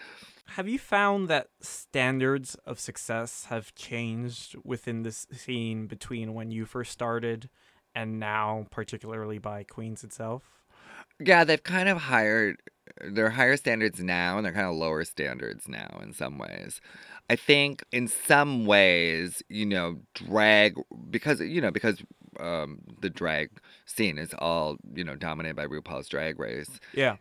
Have 0.51 0.69
you 0.69 0.79
found 0.79 1.27
that 1.27 1.49
standards 1.61 2.55
of 2.65 2.79
success 2.79 3.47
have 3.47 3.75
changed 3.75 4.55
within 4.63 5.03
this 5.03 5.27
scene 5.33 5.89
between 5.89 6.33
when 6.35 6.53
you 6.53 6.65
first 6.65 6.93
started 6.93 7.49
and 7.93 8.21
now, 8.21 8.67
particularly 8.71 9.39
by 9.39 9.65
Queens 9.65 10.05
itself? 10.05 10.45
Yeah, 11.19 11.43
they've 11.45 11.63
kind 11.63 11.89
of 11.89 12.03
hired 12.03 12.61
they're 13.03 13.31
higher 13.31 13.57
standards 13.57 14.03
now 14.03 14.37
and 14.37 14.45
they're 14.45 14.53
kind 14.53 14.67
of 14.67 14.75
lower 14.77 15.05
standards 15.05 15.69
now 15.69 15.99
in 16.03 16.13
some 16.13 16.39
ways. 16.39 16.81
I 17.29 17.37
think 17.37 17.85
in 17.93 18.09
some 18.09 18.67
ways, 18.67 19.43
you 19.49 19.67
know, 19.67 20.01
drag 20.15 20.77
because 21.11 21.41
you 21.41 21.61
know, 21.61 21.71
because 21.71 22.03
um 22.41 22.81
the 23.01 23.11
drag 23.11 23.51
scene 23.87 24.19
is 24.19 24.35
all, 24.39 24.77
you 24.95 25.05
know, 25.05 25.17
dominated 25.17 25.57
by 25.57 25.67
RuPaul's 25.67 26.09
drag 26.09 26.39
race 26.39 26.79
Yeah. 26.93 27.17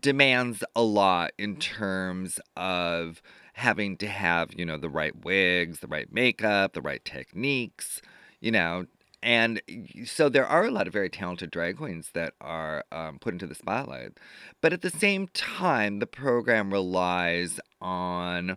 demands 0.00 0.64
a 0.74 0.82
lot 0.82 1.32
in 1.38 1.56
terms 1.56 2.40
of 2.56 3.22
having 3.54 3.96
to 3.98 4.06
have, 4.06 4.50
you 4.54 4.64
know, 4.64 4.76
the 4.78 4.88
right 4.90 5.24
wigs, 5.24 5.80
the 5.80 5.86
right 5.86 6.12
makeup, 6.12 6.72
the 6.74 6.82
right 6.82 7.04
techniques, 7.04 8.00
you 8.40 8.50
know. 8.50 8.86
And 9.22 9.60
so 10.04 10.28
there 10.28 10.46
are 10.46 10.66
a 10.66 10.70
lot 10.70 10.86
of 10.86 10.92
very 10.92 11.10
talented 11.10 11.50
drag 11.50 11.78
queens 11.78 12.10
that 12.14 12.34
are 12.40 12.84
um, 12.92 13.18
put 13.18 13.32
into 13.32 13.46
the 13.46 13.54
spotlight. 13.54 14.18
But 14.60 14.72
at 14.72 14.82
the 14.82 14.90
same 14.90 15.28
time, 15.28 15.98
the 15.98 16.06
program 16.06 16.72
relies 16.72 17.58
on 17.80 18.56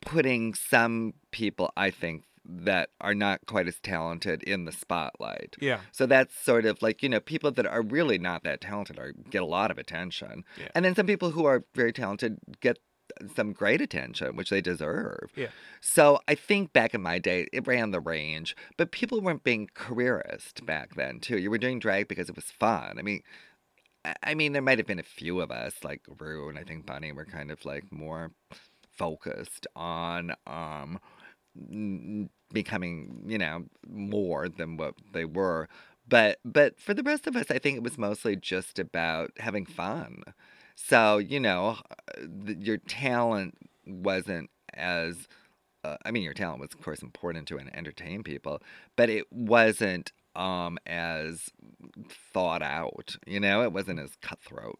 putting 0.00 0.54
some 0.54 1.14
people, 1.30 1.72
I 1.76 1.90
think, 1.90 2.24
that 2.44 2.90
are 3.00 3.14
not 3.14 3.40
quite 3.46 3.66
as 3.66 3.80
talented 3.80 4.42
in 4.42 4.66
the 4.66 4.72
spotlight. 4.72 5.56
Yeah. 5.60 5.80
So 5.92 6.04
that's 6.04 6.34
sort 6.38 6.66
of 6.66 6.82
like, 6.82 7.02
you 7.02 7.08
know, 7.08 7.20
people 7.20 7.50
that 7.52 7.66
are 7.66 7.82
really 7.82 8.18
not 8.18 8.44
that 8.44 8.60
talented 8.60 8.98
are 8.98 9.12
get 9.30 9.42
a 9.42 9.46
lot 9.46 9.70
of 9.70 9.78
attention. 9.78 10.44
Yeah. 10.60 10.68
And 10.74 10.84
then 10.84 10.94
some 10.94 11.06
people 11.06 11.30
who 11.30 11.46
are 11.46 11.64
very 11.74 11.92
talented 11.92 12.38
get 12.60 12.78
some 13.36 13.52
great 13.52 13.80
attention, 13.80 14.36
which 14.36 14.50
they 14.50 14.60
deserve. 14.60 15.30
Yeah. 15.36 15.48
So 15.80 16.20
I 16.28 16.34
think 16.34 16.72
back 16.72 16.94
in 16.94 17.02
my 17.02 17.18
day, 17.18 17.46
it 17.52 17.66
ran 17.66 17.90
the 17.90 18.00
range, 18.00 18.56
but 18.76 18.92
people 18.92 19.20
weren't 19.20 19.44
being 19.44 19.68
careerist 19.74 20.64
back 20.66 20.94
then 20.96 21.20
too. 21.20 21.38
You 21.38 21.50
were 21.50 21.58
doing 21.58 21.78
drag 21.78 22.08
because 22.08 22.28
it 22.28 22.36
was 22.36 22.46
fun. 22.46 22.98
I 22.98 23.02
mean, 23.02 23.22
I- 24.22 24.34
mean, 24.34 24.52
there 24.52 24.62
might 24.62 24.78
have 24.78 24.86
been 24.86 24.98
a 24.98 25.02
few 25.02 25.40
of 25.40 25.50
us, 25.50 25.82
like 25.82 26.02
Rue 26.18 26.48
and 26.48 26.58
I 26.58 26.64
think 26.64 26.86
Bunny, 26.86 27.12
were 27.12 27.24
kind 27.24 27.50
of 27.50 27.64
like 27.64 27.90
more 27.92 28.32
focused 28.90 29.66
on 29.74 30.32
um 30.46 31.00
n- 31.56 32.30
becoming, 32.52 33.24
you 33.26 33.38
know, 33.38 33.64
more 33.88 34.48
than 34.48 34.76
what 34.76 34.94
they 35.12 35.24
were. 35.24 35.68
But 36.08 36.38
but 36.44 36.78
for 36.78 36.94
the 36.94 37.02
rest 37.02 37.26
of 37.26 37.36
us, 37.36 37.50
I 37.50 37.58
think 37.58 37.76
it 37.76 37.82
was 37.82 37.98
mostly 37.98 38.36
just 38.36 38.78
about 38.78 39.32
having 39.38 39.66
fun. 39.66 40.22
So 40.74 41.18
you 41.18 41.40
know, 41.40 41.78
your 42.46 42.78
talent 42.78 43.56
wasn't 43.86 44.50
as 44.72 45.28
uh, 45.84 45.96
I 46.04 46.10
mean, 46.10 46.22
your 46.22 46.34
talent 46.34 46.60
was 46.60 46.72
of 46.72 46.82
course 46.82 47.02
important 47.02 47.48
to 47.48 47.58
en- 47.58 47.70
entertain 47.74 48.22
people, 48.22 48.62
but 48.96 49.10
it 49.10 49.30
wasn't 49.30 50.12
um 50.34 50.78
as 50.86 51.50
thought 52.32 52.62
out. 52.62 53.16
You 53.26 53.40
know, 53.40 53.62
it 53.62 53.72
wasn't 53.72 54.00
as 54.00 54.16
cutthroat. 54.20 54.78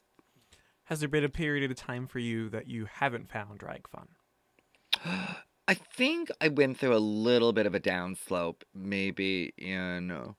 Has 0.85 1.01
there 1.01 1.09
been 1.09 1.25
a 1.25 1.31
period 1.31 1.71
of 1.71 1.77
time 1.77 2.07
for 2.07 2.19
you 2.19 2.51
that 2.51 2.69
you 2.69 2.87
haven't 2.87 3.31
found 3.31 3.59
drag 3.59 3.89
fun? 3.89 4.09
I 5.67 5.73
think 5.73 6.31
I 6.43 6.49
went 6.49 6.79
through 6.79 6.95
a 6.95 6.99
little 6.99 7.55
bit 7.55 7.65
of 7.65 7.75
a 7.75 7.81
downslope, 7.81 8.63
maybe 8.75 9.55
in. 9.57 10.35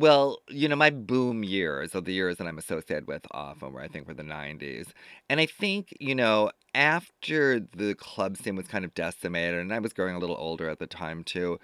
Well, 0.00 0.42
you 0.48 0.68
know, 0.68 0.76
my 0.76 0.90
boom 0.90 1.42
years, 1.42 1.94
or 1.94 2.00
the 2.00 2.12
years 2.12 2.36
that 2.36 2.46
I'm 2.46 2.58
associated 2.58 3.08
with 3.08 3.26
often, 3.32 3.72
where 3.72 3.82
I 3.82 3.88
think 3.88 4.06
were 4.06 4.14
the 4.14 4.22
90s. 4.22 4.86
And 5.28 5.40
I 5.40 5.46
think, 5.46 5.92
you 5.98 6.14
know, 6.14 6.52
after 6.74 7.58
the 7.60 7.94
club 7.94 8.36
scene 8.36 8.54
was 8.54 8.68
kind 8.68 8.84
of 8.84 8.94
decimated, 8.94 9.58
and 9.60 9.72
I 9.74 9.80
was 9.80 9.92
growing 9.92 10.14
a 10.14 10.18
little 10.20 10.36
older 10.38 10.68
at 10.68 10.78
the 10.78 10.86
time 10.86 11.24
too, 11.24 11.58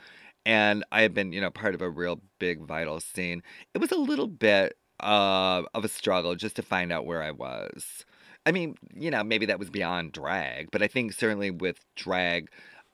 and 0.45 0.85
I 0.91 1.03
had 1.03 1.15
been, 1.15 1.33
you 1.33 1.41
know, 1.41 1.51
part 1.51 1.75
of 1.77 1.83
a 1.83 1.89
real 1.91 2.21
big 2.41 2.61
vital 2.67 2.99
scene, 3.01 3.43
it 3.73 3.79
was 3.79 3.93
a 3.93 3.97
little 3.97 4.27
bit 4.27 4.77
uh, 5.01 5.63
of 5.75 5.85
a 5.85 5.89
struggle 5.89 6.35
just 6.35 6.57
to 6.57 6.63
find 6.63 6.93
out 6.93 7.07
where 7.07 7.23
I 7.23 7.31
was. 7.31 8.05
I 8.47 8.53
mean, 8.53 8.75
you 8.95 9.11
know, 9.13 9.23
maybe 9.23 9.47
that 9.47 9.59
was 9.61 9.71
beyond 9.71 10.13
drag, 10.13 10.71
but 10.73 10.83
I 10.83 10.89
think 10.89 11.13
certainly 11.13 11.51
with 11.53 11.79
drag, 11.95 12.49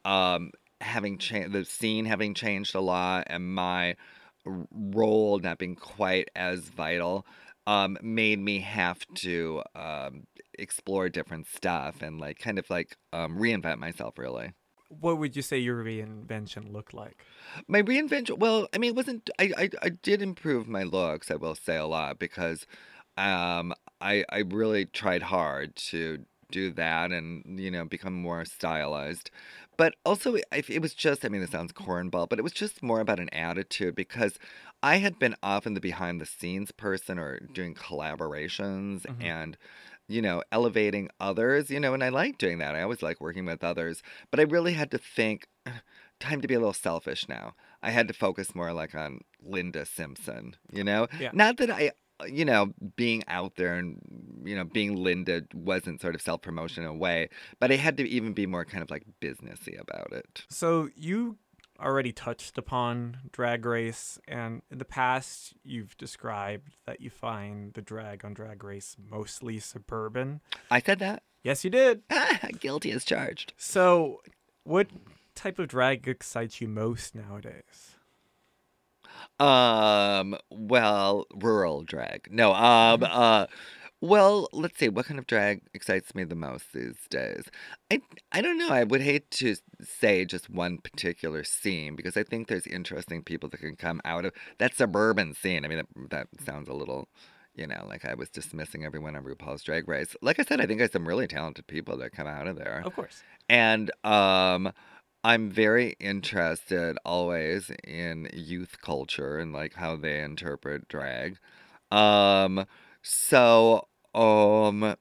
um, 0.05 0.51
having 0.83 1.19
changed, 1.19 1.53
the 1.53 1.65
scene 1.65 2.05
having 2.05 2.35
changed 2.35 2.75
a 2.75 2.81
lot, 2.81 3.25
and 3.29 3.55
my 3.55 3.97
role 4.45 5.39
not 5.39 5.59
being 5.59 5.77
quite 5.77 6.29
as 6.35 6.61
vital, 6.61 7.27
um, 7.67 7.99
made 8.03 8.39
me 8.39 8.61
have 8.61 8.99
to 9.15 9.63
um, 9.75 10.27
explore 10.59 11.09
different 11.09 11.47
stuff 11.47 12.03
and 12.03 12.21
like 12.21 12.39
kind 12.39 12.59
of 12.59 12.69
like 12.71 12.97
um, 13.13 13.37
reinvent 13.39 13.79
myself 13.79 14.19
really. 14.19 14.53
What 14.89 15.19
would 15.19 15.37
you 15.37 15.43
say 15.43 15.59
your 15.59 15.85
reinvention 15.85 16.73
looked 16.73 16.93
like? 16.93 17.25
My 17.69 17.81
reinvention, 17.83 18.39
well, 18.39 18.67
I 18.75 18.79
mean, 18.79 18.89
it 18.91 18.97
wasn't, 18.97 19.31
I, 19.39 19.53
I, 19.57 19.71
I 19.83 19.89
did 19.91 20.21
improve 20.21 20.67
my 20.67 20.83
looks, 20.83 21.31
I 21.31 21.37
will 21.37 21.55
say 21.55 21.77
a 21.77 21.87
lot, 21.87 22.19
because 22.19 22.67
um, 23.17 23.73
I, 24.01 24.25
I 24.31 24.39
really 24.49 24.87
tried 24.87 25.23
hard 25.23 25.77
to 25.77 26.25
do 26.51 26.73
that 26.73 27.13
and, 27.13 27.61
you 27.61 27.71
know, 27.71 27.85
become 27.85 28.15
more 28.15 28.45
stylized. 28.45 29.31
But 29.81 29.95
also, 30.05 30.35
it, 30.35 30.45
it 30.69 30.83
was 30.83 30.93
just, 30.93 31.25
I 31.25 31.31
mean, 31.31 31.41
it 31.41 31.51
sounds 31.51 31.73
cornball, 31.73 32.29
but 32.29 32.39
it 32.39 32.43
was 32.43 32.53
just 32.53 32.83
more 32.83 33.01
about 33.01 33.19
an 33.19 33.31
attitude 33.33 33.95
because 33.95 34.39
I 34.83 34.97
had 34.97 35.19
been 35.19 35.35
often 35.43 35.73
the 35.73 35.81
behind 35.81 36.21
the 36.21 36.27
scenes 36.27 36.71
person 36.71 37.19
or 37.19 37.41
doing 37.55 37.75
collaborations 37.75 39.07
Mhm. 39.07 39.25
and 39.25 39.57
you 40.07 40.21
know, 40.21 40.43
elevating 40.53 41.09
others, 41.19 41.71
you 41.71 41.81
know, 41.81 41.95
and 41.95 42.05
I 42.05 42.11
like 42.11 42.37
doing 42.37 42.59
that. 42.59 42.75
I 42.75 42.83
always 42.83 43.01
like 43.01 43.23
working 43.23 43.47
with 43.47 43.65
others, 43.65 44.03
but 44.31 44.39
I 44.39 44.43
really 44.43 44.75
had 44.75 44.91
to 44.91 44.99
think 44.99 45.47
time 46.21 46.43
to 46.43 46.49
be 46.49 46.55
a 46.55 46.59
little 46.59 46.75
selfish 46.75 47.27
now. 47.27 47.55
I 47.83 47.91
had 47.91 48.07
to 48.09 48.13
focus 48.13 48.55
more 48.55 48.75
like 48.75 48.95
on 48.95 49.21
Linda 49.43 49.87
Simpson, 49.87 50.57
you 50.71 50.85
know? 50.85 51.07
Yeah. 51.19 51.31
Not 51.33 51.57
that 51.57 51.71
I 51.71 51.93
you 52.27 52.45
know, 52.45 52.75
being 52.97 53.23
out 53.29 53.57
there 53.57 53.75
and 53.75 53.99
you 54.45 54.57
know, 54.57 54.65
being 54.65 54.97
Linda 54.97 55.43
wasn't 55.55 56.01
sort 56.01 56.15
of 56.15 56.23
self 56.23 56.43
promotion 56.43 56.85
in 56.85 56.89
a 56.89 56.95
way, 56.95 57.29
but 57.59 57.71
I 57.71 57.77
had 57.77 57.97
to 57.99 58.09
even 58.09 58.33
be 58.33 58.47
more 58.47 58.65
kind 58.65 58.83
of 58.83 58.91
like 58.91 59.05
businessy 59.21 59.81
about 59.81 60.13
it. 60.13 60.45
So 60.49 60.89
you 60.97 61.39
already 61.81 62.13
touched 62.13 62.59
upon 62.59 63.19
Drag 63.33 63.65
Race, 63.65 64.19
and 64.29 64.63
in 64.71 64.79
the 64.79 64.85
past, 64.85 65.55
you've 65.65 65.97
described 65.97 66.77
that 66.87 67.01
you 67.01 67.11
find 67.11 67.73
the 67.75 67.83
drag 67.83 68.25
on 68.25 68.35
Drag 68.35 68.63
Race 68.63 68.97
mostly 68.99 69.59
suburban. 69.59 70.41
I 70.71 70.81
said 70.81 70.99
that. 70.99 71.23
Yes, 71.43 71.65
you 71.65 71.71
did. 71.71 72.03
Guilty 72.61 72.91
as 72.93 73.05
charged. 73.05 73.55
So, 73.57 74.21
what 74.65 74.89
type 75.35 75.59
of 75.59 75.69
drag 75.69 76.07
excites 76.07 76.61
you 76.61 76.69
most 76.69 77.15
nowadays? 77.15 77.97
Um, 79.39 80.37
well, 80.51 81.27
rural 81.35 81.83
drag. 81.83 82.29
No, 82.31 82.53
um, 82.53 83.03
uh, 83.03 83.47
well, 84.01 84.49
let's 84.53 84.79
see. 84.79 84.89
What 84.89 85.07
kind 85.07 85.19
of 85.19 85.27
drag 85.27 85.63
excites 85.75 86.15
me 86.15 86.25
the 86.25 86.35
most 86.35 86.73
these 86.73 86.97
days? 87.11 87.45
I 87.91 88.01
I 88.33 88.41
don't 88.41 88.59
know. 88.59 88.71
I 88.71 88.85
would 88.85 89.03
hate 89.03 89.31
to 89.33 89.57
say 89.83 90.25
just 90.25 90.49
one 90.49 90.79
particular 90.79 91.45
scene 91.45 91.97
because 91.97 92.17
I 92.17 92.23
think 92.23 92.49
there's 92.49 92.67
interesting 92.67 93.23
people 93.23 93.49
that 93.51 93.61
can 93.61 93.77
come 93.77 94.01
out 94.05 94.25
of 94.25 94.33
that 94.59 94.75
suburban 94.75 95.35
scene. 95.35 95.65
I 95.65 95.69
mean, 95.69 95.79
that, 95.79 96.11
that 96.11 96.29
sounds 96.45 96.69
a 96.69 96.73
little, 96.73 97.09
you 97.55 97.67
know, 97.67 97.85
like 97.87 98.05
I 98.07 98.15
was 98.15 98.31
dismissing 98.31 98.85
everyone 98.85 99.17
on 99.17 99.25
RuPaul's 99.25 99.63
Drag 99.63 99.87
Race. 99.87 100.17
Like 100.23 100.39
I 100.39 100.45
said, 100.45 100.61
I 100.61 100.67
think 100.67 100.79
there's 100.79 100.93
some 100.93 101.07
really 101.07 101.27
talented 101.27 101.67
people 101.67 101.99
that 101.99 102.13
come 102.13 102.27
out 102.27 102.47
of 102.47 102.57
there. 102.57 102.83
Of 102.85 102.95
course. 102.95 103.23
And 103.49 103.91
um 104.05 104.73
I'm 105.23 105.51
very 105.51 105.97
interested 106.01 106.97
always 107.05 107.71
in 107.85 108.31
youth 108.33 108.81
culture 108.81 109.39
and 109.39 109.53
like 109.53 109.75
how 109.75 109.97
they 109.97 110.21
interpret 110.23 110.89
drag. 110.89 111.37
Um 111.91 112.65
so 113.03 113.89
um 114.15 114.97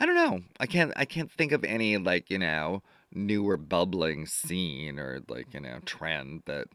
I 0.00 0.06
don't 0.06 0.14
know. 0.14 0.40
I 0.60 0.66
can't 0.66 0.92
I 0.96 1.04
can't 1.04 1.30
think 1.30 1.52
of 1.52 1.64
any 1.64 1.96
like, 1.96 2.30
you 2.30 2.38
know, 2.38 2.82
newer 3.12 3.56
bubbling 3.56 4.26
scene 4.26 4.98
or 4.98 5.20
like, 5.28 5.52
you 5.54 5.60
know, 5.60 5.78
trend 5.84 6.42
that 6.46 6.68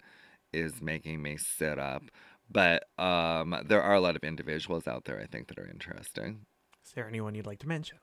is 0.52 0.82
making 0.82 1.22
me 1.22 1.38
sit 1.38 1.80
up. 1.80 2.04
But 2.50 2.86
um 2.98 3.56
there 3.66 3.82
are 3.82 3.96
a 3.96 4.02
lot 4.02 4.16
of 4.16 4.24
individuals 4.24 4.88
out 4.88 5.06
there 5.06 5.20
I 5.20 5.26
think 5.26 5.48
that 5.48 5.60
are 5.60 5.68
interesting. 5.68 6.46
Is 6.86 6.92
there 6.94 7.08
anyone 7.08 7.36
you'd 7.36 7.48
like 7.48 7.60
to 7.60 7.68
mention? 7.68 8.00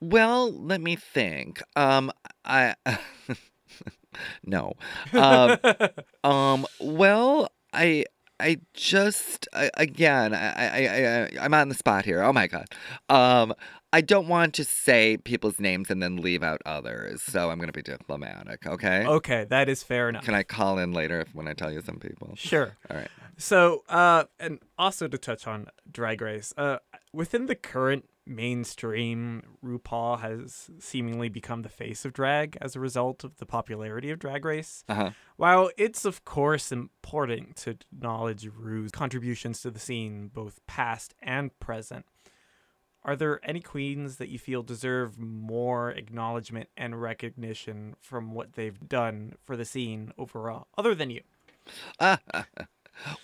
Well, 0.00 0.52
let 0.52 0.80
me 0.80 0.96
think. 0.96 1.62
Um 1.76 2.12
I 2.44 2.76
no. 4.44 4.74
Um, 5.12 5.58
um. 6.24 6.66
Well, 6.80 7.48
I. 7.72 8.04
I 8.40 8.58
just 8.74 9.48
I, 9.52 9.70
again 9.74 10.34
I, 10.34 10.48
I 10.48 10.88
I 10.88 11.30
I'm 11.40 11.54
on 11.54 11.68
the 11.68 11.74
spot 11.74 12.04
here. 12.04 12.22
Oh 12.22 12.32
my 12.32 12.46
god. 12.46 12.66
Um 13.08 13.54
I 13.94 14.00
don't 14.00 14.26
want 14.26 14.54
to 14.54 14.64
say 14.64 15.18
people's 15.18 15.60
names 15.60 15.88
and 15.88 16.02
then 16.02 16.16
leave 16.16 16.42
out 16.42 16.60
others. 16.66 17.22
So 17.22 17.48
I'm 17.48 17.58
going 17.58 17.68
to 17.68 17.72
be 17.72 17.80
diplomatic, 17.80 18.66
okay? 18.66 19.06
okay, 19.06 19.44
that 19.44 19.68
is 19.68 19.84
fair 19.84 20.08
enough. 20.08 20.24
Can 20.24 20.34
I 20.34 20.42
call 20.42 20.78
in 20.80 20.92
later 20.92 21.20
if, 21.20 21.32
when 21.32 21.46
I 21.46 21.52
tell 21.52 21.70
you 21.70 21.80
some 21.80 22.00
people? 22.00 22.32
Sure. 22.34 22.76
All 22.90 22.96
right. 22.96 23.08
So, 23.36 23.84
uh, 23.88 24.24
and 24.40 24.58
also 24.76 25.06
to 25.06 25.16
touch 25.16 25.46
on 25.46 25.68
Drag 25.88 26.20
Race, 26.20 26.52
uh, 26.56 26.78
within 27.12 27.46
the 27.46 27.54
current 27.54 28.06
mainstream, 28.26 29.42
RuPaul 29.64 30.20
has 30.20 30.70
seemingly 30.78 31.28
become 31.28 31.62
the 31.62 31.68
face 31.68 32.04
of 32.04 32.12
drag 32.12 32.56
as 32.60 32.74
a 32.74 32.80
result 32.80 33.24
of 33.24 33.36
the 33.36 33.46
popularity 33.46 34.10
of 34.10 34.18
Drag 34.18 34.44
Race. 34.44 34.84
Uh-huh. 34.88 35.10
While 35.36 35.70
it's 35.76 36.04
of 36.04 36.24
course 36.24 36.72
important 36.72 37.56
to 37.56 37.70
acknowledge 37.92 38.48
Ru's 38.56 38.90
contributions 38.90 39.60
to 39.62 39.70
the 39.70 39.80
scene, 39.80 40.30
both 40.32 40.60
past 40.66 41.14
and 41.22 41.58
present, 41.60 42.06
are 43.04 43.16
there 43.16 43.40
any 43.44 43.60
queens 43.60 44.16
that 44.16 44.30
you 44.30 44.38
feel 44.38 44.62
deserve 44.62 45.18
more 45.18 45.90
acknowledgement 45.90 46.70
and 46.76 47.00
recognition 47.00 47.96
from 48.00 48.32
what 48.32 48.54
they've 48.54 48.88
done 48.88 49.34
for 49.44 49.56
the 49.56 49.66
scene 49.66 50.12
overall, 50.16 50.68
other 50.78 50.94
than 50.94 51.10
you? 51.10 51.20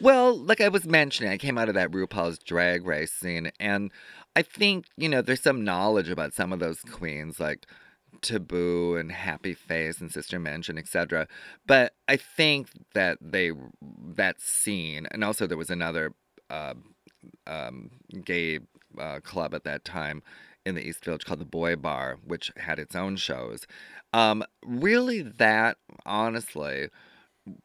Well, 0.00 0.36
like 0.36 0.60
I 0.60 0.68
was 0.68 0.84
mentioning, 0.84 1.32
I 1.32 1.38
came 1.38 1.58
out 1.58 1.68
of 1.68 1.74
that 1.74 1.90
RuPaul's 1.90 2.38
drag 2.38 2.86
race 2.86 3.12
scene, 3.12 3.50
and 3.58 3.90
I 4.36 4.42
think, 4.42 4.86
you 4.96 5.08
know, 5.08 5.22
there's 5.22 5.42
some 5.42 5.64
knowledge 5.64 6.08
about 6.08 6.34
some 6.34 6.52
of 6.52 6.58
those 6.60 6.80
queens, 6.82 7.40
like 7.40 7.66
Taboo 8.20 8.96
and 8.96 9.12
Happy 9.12 9.54
Face 9.54 10.00
and 10.00 10.12
Sister 10.12 10.36
Dimension, 10.36 10.78
etc. 10.78 11.26
But 11.66 11.94
I 12.08 12.16
think 12.16 12.68
that 12.94 13.18
they, 13.20 13.52
that 13.80 14.40
scene, 14.40 15.06
and 15.10 15.24
also 15.24 15.46
there 15.46 15.58
was 15.58 15.70
another 15.70 16.14
uh, 16.48 16.74
um, 17.46 17.90
gay 18.24 18.60
uh, 18.98 19.20
club 19.20 19.54
at 19.54 19.64
that 19.64 19.84
time 19.84 20.22
in 20.66 20.74
the 20.74 20.86
East 20.86 21.04
Village 21.04 21.24
called 21.24 21.40
the 21.40 21.46
Boy 21.46 21.76
Bar, 21.76 22.18
which 22.24 22.52
had 22.56 22.78
its 22.78 22.94
own 22.94 23.16
shows. 23.16 23.66
Um, 24.12 24.44
really, 24.64 25.22
that 25.22 25.78
honestly 26.04 26.88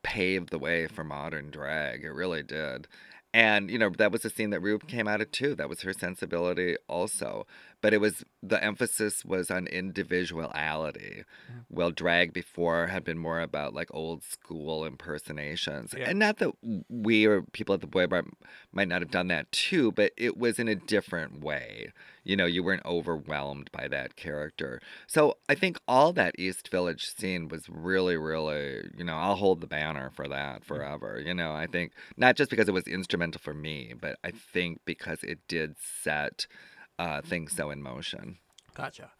paved 0.03 0.49
the 0.49 0.59
way 0.59 0.87
for 0.87 1.03
modern 1.03 1.51
drag. 1.51 2.03
It 2.03 2.11
really 2.11 2.43
did. 2.43 2.87
And, 3.33 3.69
you 3.69 3.77
know, 3.77 3.89
that 3.97 4.13
was 4.13 4.23
a 4.23 4.29
scene 4.29 4.51
that 4.51 4.61
Rue 4.61 4.79
came 4.79 5.09
out 5.09 5.19
of 5.19 5.29
too. 5.29 5.55
That 5.55 5.67
was 5.67 5.81
her 5.81 5.91
sensibility 5.91 6.77
also. 6.87 7.45
But 7.81 7.93
it 7.93 7.99
was, 7.99 8.23
the 8.41 8.63
emphasis 8.63 9.25
was 9.25 9.51
on 9.51 9.67
individuality. 9.67 11.25
Yeah. 11.49 11.55
Well, 11.69 11.91
drag 11.91 12.31
before 12.31 12.87
had 12.87 13.03
been 13.03 13.17
more 13.17 13.41
about 13.41 13.73
like 13.73 13.89
old 13.93 14.23
school 14.23 14.85
impersonations. 14.85 15.93
Yeah. 15.97 16.11
And 16.11 16.17
not 16.17 16.37
that 16.37 16.53
we 16.87 17.25
or 17.25 17.41
people 17.41 17.75
at 17.75 17.81
the 17.81 17.87
Boy 17.87 18.07
Bar 18.07 18.23
might 18.71 18.87
not 18.87 19.01
have 19.01 19.11
done 19.11 19.27
that 19.27 19.51
too, 19.51 19.91
but 19.91 20.13
it 20.15 20.37
was 20.37 20.57
in 20.57 20.69
a 20.69 20.75
different 20.75 21.41
way. 21.41 21.91
You 22.25 22.35
know, 22.35 22.45
you 22.45 22.63
weren't 22.63 22.85
overwhelmed 22.85 23.69
by 23.71 23.87
that 23.87 24.15
character. 24.15 24.81
So 25.07 25.37
I 25.47 25.55
think 25.55 25.79
all 25.87 26.11
that 26.13 26.35
East 26.37 26.69
Village 26.69 27.15
scene 27.15 27.47
was 27.47 27.69
really, 27.69 28.17
really, 28.17 28.89
you 28.97 29.05
know, 29.05 29.15
I'll 29.15 29.35
hold 29.35 29.61
the 29.61 29.67
banner 29.67 30.11
for 30.13 30.27
that 30.27 30.65
forever. 30.65 31.21
You 31.23 31.33
know, 31.33 31.53
I 31.53 31.67
think 31.67 31.93
not 32.17 32.35
just 32.35 32.49
because 32.49 32.67
it 32.67 32.73
was 32.73 32.87
instrumental 32.87 33.39
for 33.39 33.53
me, 33.53 33.93
but 33.99 34.17
I 34.23 34.31
think 34.31 34.81
because 34.85 35.23
it 35.23 35.39
did 35.47 35.75
set 35.79 36.47
uh, 36.99 37.21
things 37.21 37.53
so 37.53 37.69
in 37.69 37.81
motion. 37.81 38.39
Gotcha. 38.73 39.11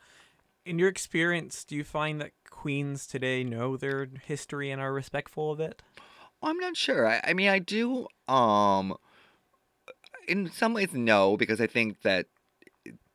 In 0.66 0.80
your 0.80 0.90
experience, 0.90 1.64
do 1.64 1.76
you 1.76 1.84
find 1.84 2.20
that 2.20 2.32
queens 2.50 3.06
today 3.06 3.44
know 3.44 3.78
their 3.78 4.08
history 4.26 4.72
and 4.72 4.82
are 4.82 4.92
respectful 4.92 5.52
of 5.52 5.60
it? 5.60 5.84
I'm 6.42 6.58
not 6.58 6.76
sure. 6.76 7.08
I, 7.08 7.22
I 7.24 7.34
mean, 7.34 7.50
I 7.50 7.60
do. 7.60 8.08
Um, 8.28 8.98
in 10.28 10.52
some 10.52 10.74
ways, 10.74 10.90
no, 10.94 11.38
because 11.38 11.62
I 11.62 11.68
think 11.68 12.02
that 12.02 12.28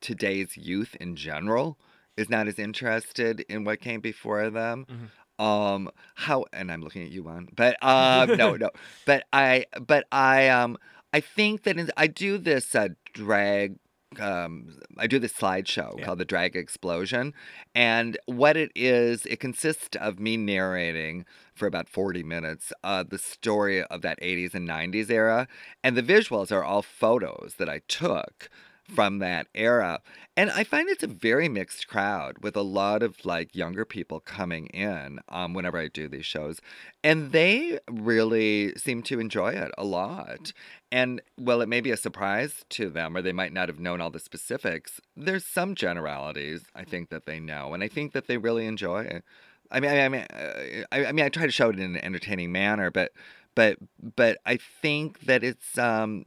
today's 0.00 0.56
youth 0.56 0.96
in 1.00 1.16
general 1.16 1.78
is 2.16 2.28
not 2.28 2.48
as 2.48 2.58
interested 2.58 3.40
in 3.48 3.64
what 3.64 3.80
came 3.80 4.00
before 4.00 4.50
them. 4.50 4.86
Mhm. 4.88 5.08
Um, 5.42 5.90
how 6.16 6.44
and 6.52 6.70
I'm 6.70 6.82
looking 6.82 7.02
at 7.02 7.10
you 7.10 7.22
one, 7.22 7.48
but 7.56 7.82
um, 7.82 8.36
no, 8.36 8.56
no, 8.56 8.70
but 9.06 9.24
I, 9.32 9.64
but 9.86 10.04
I, 10.12 10.48
um, 10.48 10.76
I 11.14 11.20
think 11.20 11.62
that 11.62 11.78
in, 11.78 11.90
I 11.96 12.08
do 12.08 12.36
this 12.36 12.74
uh, 12.74 12.88
drag. 13.14 13.76
Um, 14.18 14.80
I 14.98 15.06
do 15.06 15.20
this 15.20 15.32
slideshow 15.32 15.96
Yeah. 15.96 16.04
called 16.04 16.18
the 16.18 16.24
Drag 16.24 16.56
Explosion, 16.56 17.32
and 17.76 18.18
what 18.26 18.56
it 18.56 18.72
is, 18.74 19.24
it 19.24 19.38
consists 19.38 19.96
of 19.96 20.18
me 20.18 20.36
narrating 20.36 21.24
for 21.54 21.66
about 21.68 21.88
40 21.88 22.24
minutes 22.24 22.72
uh, 22.82 23.04
the 23.08 23.18
story 23.18 23.82
of 23.84 24.02
that 24.02 24.18
80s 24.20 24.52
and 24.52 24.68
90s 24.68 25.10
era. 25.10 25.46
And 25.84 25.96
the 25.96 26.02
visuals 26.02 26.50
are 26.50 26.64
all 26.64 26.82
photos 26.82 27.54
that 27.58 27.68
I 27.68 27.82
took 27.86 28.50
from 28.94 29.18
that 29.18 29.46
era. 29.55 30.00
And 30.37 30.50
I 30.50 30.64
find 30.64 30.88
it's 30.88 31.03
a 31.03 31.09
very 31.09 31.48
mixed 31.48 31.87
crowd 31.87 32.38
with 32.40 32.57
a 32.57 32.62
lot 32.62 33.03
of 33.03 33.24
like 33.24 33.55
younger 33.55 33.85
people 33.85 34.20
coming 34.20 34.66
in 34.68 35.20
um, 35.29 35.55
whenever 35.55 35.79
I 35.79 35.88
do 35.88 36.09
these 36.09 36.24
shows. 36.24 36.61
And 37.05 37.33
they 37.33 37.79
really 37.90 38.74
seem 38.76 39.03
to 39.05 39.20
enjoy 39.20 39.50
it 39.50 39.70
a 39.76 39.85
lot. 39.85 40.53
And 40.90 41.20
well, 41.38 41.61
it 41.61 41.68
may 41.68 41.81
be 41.81 41.90
a 41.90 41.96
surprise 41.96 42.64
to 42.70 42.90
them, 42.90 43.16
or 43.16 43.22
they 43.22 43.33
might 43.33 43.53
not 43.53 43.68
have 43.68 43.79
known 43.79 44.00
all 44.00 44.11
the 44.11 44.18
specifics. 44.18 45.00
There's 45.16 45.44
some 45.44 45.74
generalities 45.74 46.64
I 46.74 46.85
think 46.85 47.11
that 47.11 47.26
they 47.26 47.40
know, 47.40 47.74
and 47.74 47.83
I 47.83 47.88
think 47.88 48.12
that 48.12 48.26
they 48.26 48.38
really 48.38 48.66
enjoy 48.66 49.03
it. 49.03 49.24
I 49.70 49.79
mean, 49.79 49.90
I 49.90 50.09
mean, 50.09 50.26
uh, 50.33 50.85
I, 50.90 51.07
I 51.07 51.12
mean, 51.12 51.24
I 51.24 51.29
try 51.29 51.46
to 51.46 51.53
show 51.53 51.70
it 51.70 51.79
in 51.79 51.96
an 51.96 52.05
entertaining 52.05 52.50
manner, 52.50 52.90
but, 52.90 53.12
but, 53.55 53.79
but 54.16 54.38
I 54.46 54.57
think 54.57 55.20
that 55.26 55.44
it's. 55.44 55.79
Um, 55.79 56.24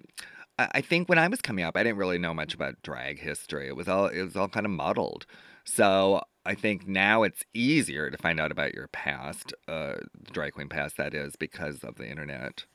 I 0.60 0.82
think 0.82 1.10
when 1.10 1.18
I 1.18 1.28
was 1.28 1.42
coming 1.42 1.66
up, 1.66 1.76
I 1.76 1.84
didn't 1.84 1.98
really 1.98 2.20
know 2.20 2.34
much 2.34 2.54
about 2.54 2.82
drag 2.84 3.20
history. 3.20 3.68
It 3.68 3.76
was 3.76 3.88
all 3.88 4.08
it 4.08 4.22
was 4.22 4.36
all 4.36 4.48
kind 4.48 4.66
of 4.66 4.72
muddled. 4.72 5.26
So 5.66 6.22
I 6.46 6.56
think 6.56 6.88
now 6.88 7.24
it's 7.24 7.44
easier 7.54 8.12
to 8.12 8.18
find 8.18 8.40
out 8.40 8.52
about 8.52 8.74
your 8.74 8.88
past, 8.88 9.54
uh, 9.68 9.96
drag 10.32 10.54
queen 10.54 10.70
past 10.70 10.98
that 10.98 11.14
is, 11.14 11.36
because 11.36 11.84
of 11.84 11.96
the 11.96 12.08
internet. 12.08 12.66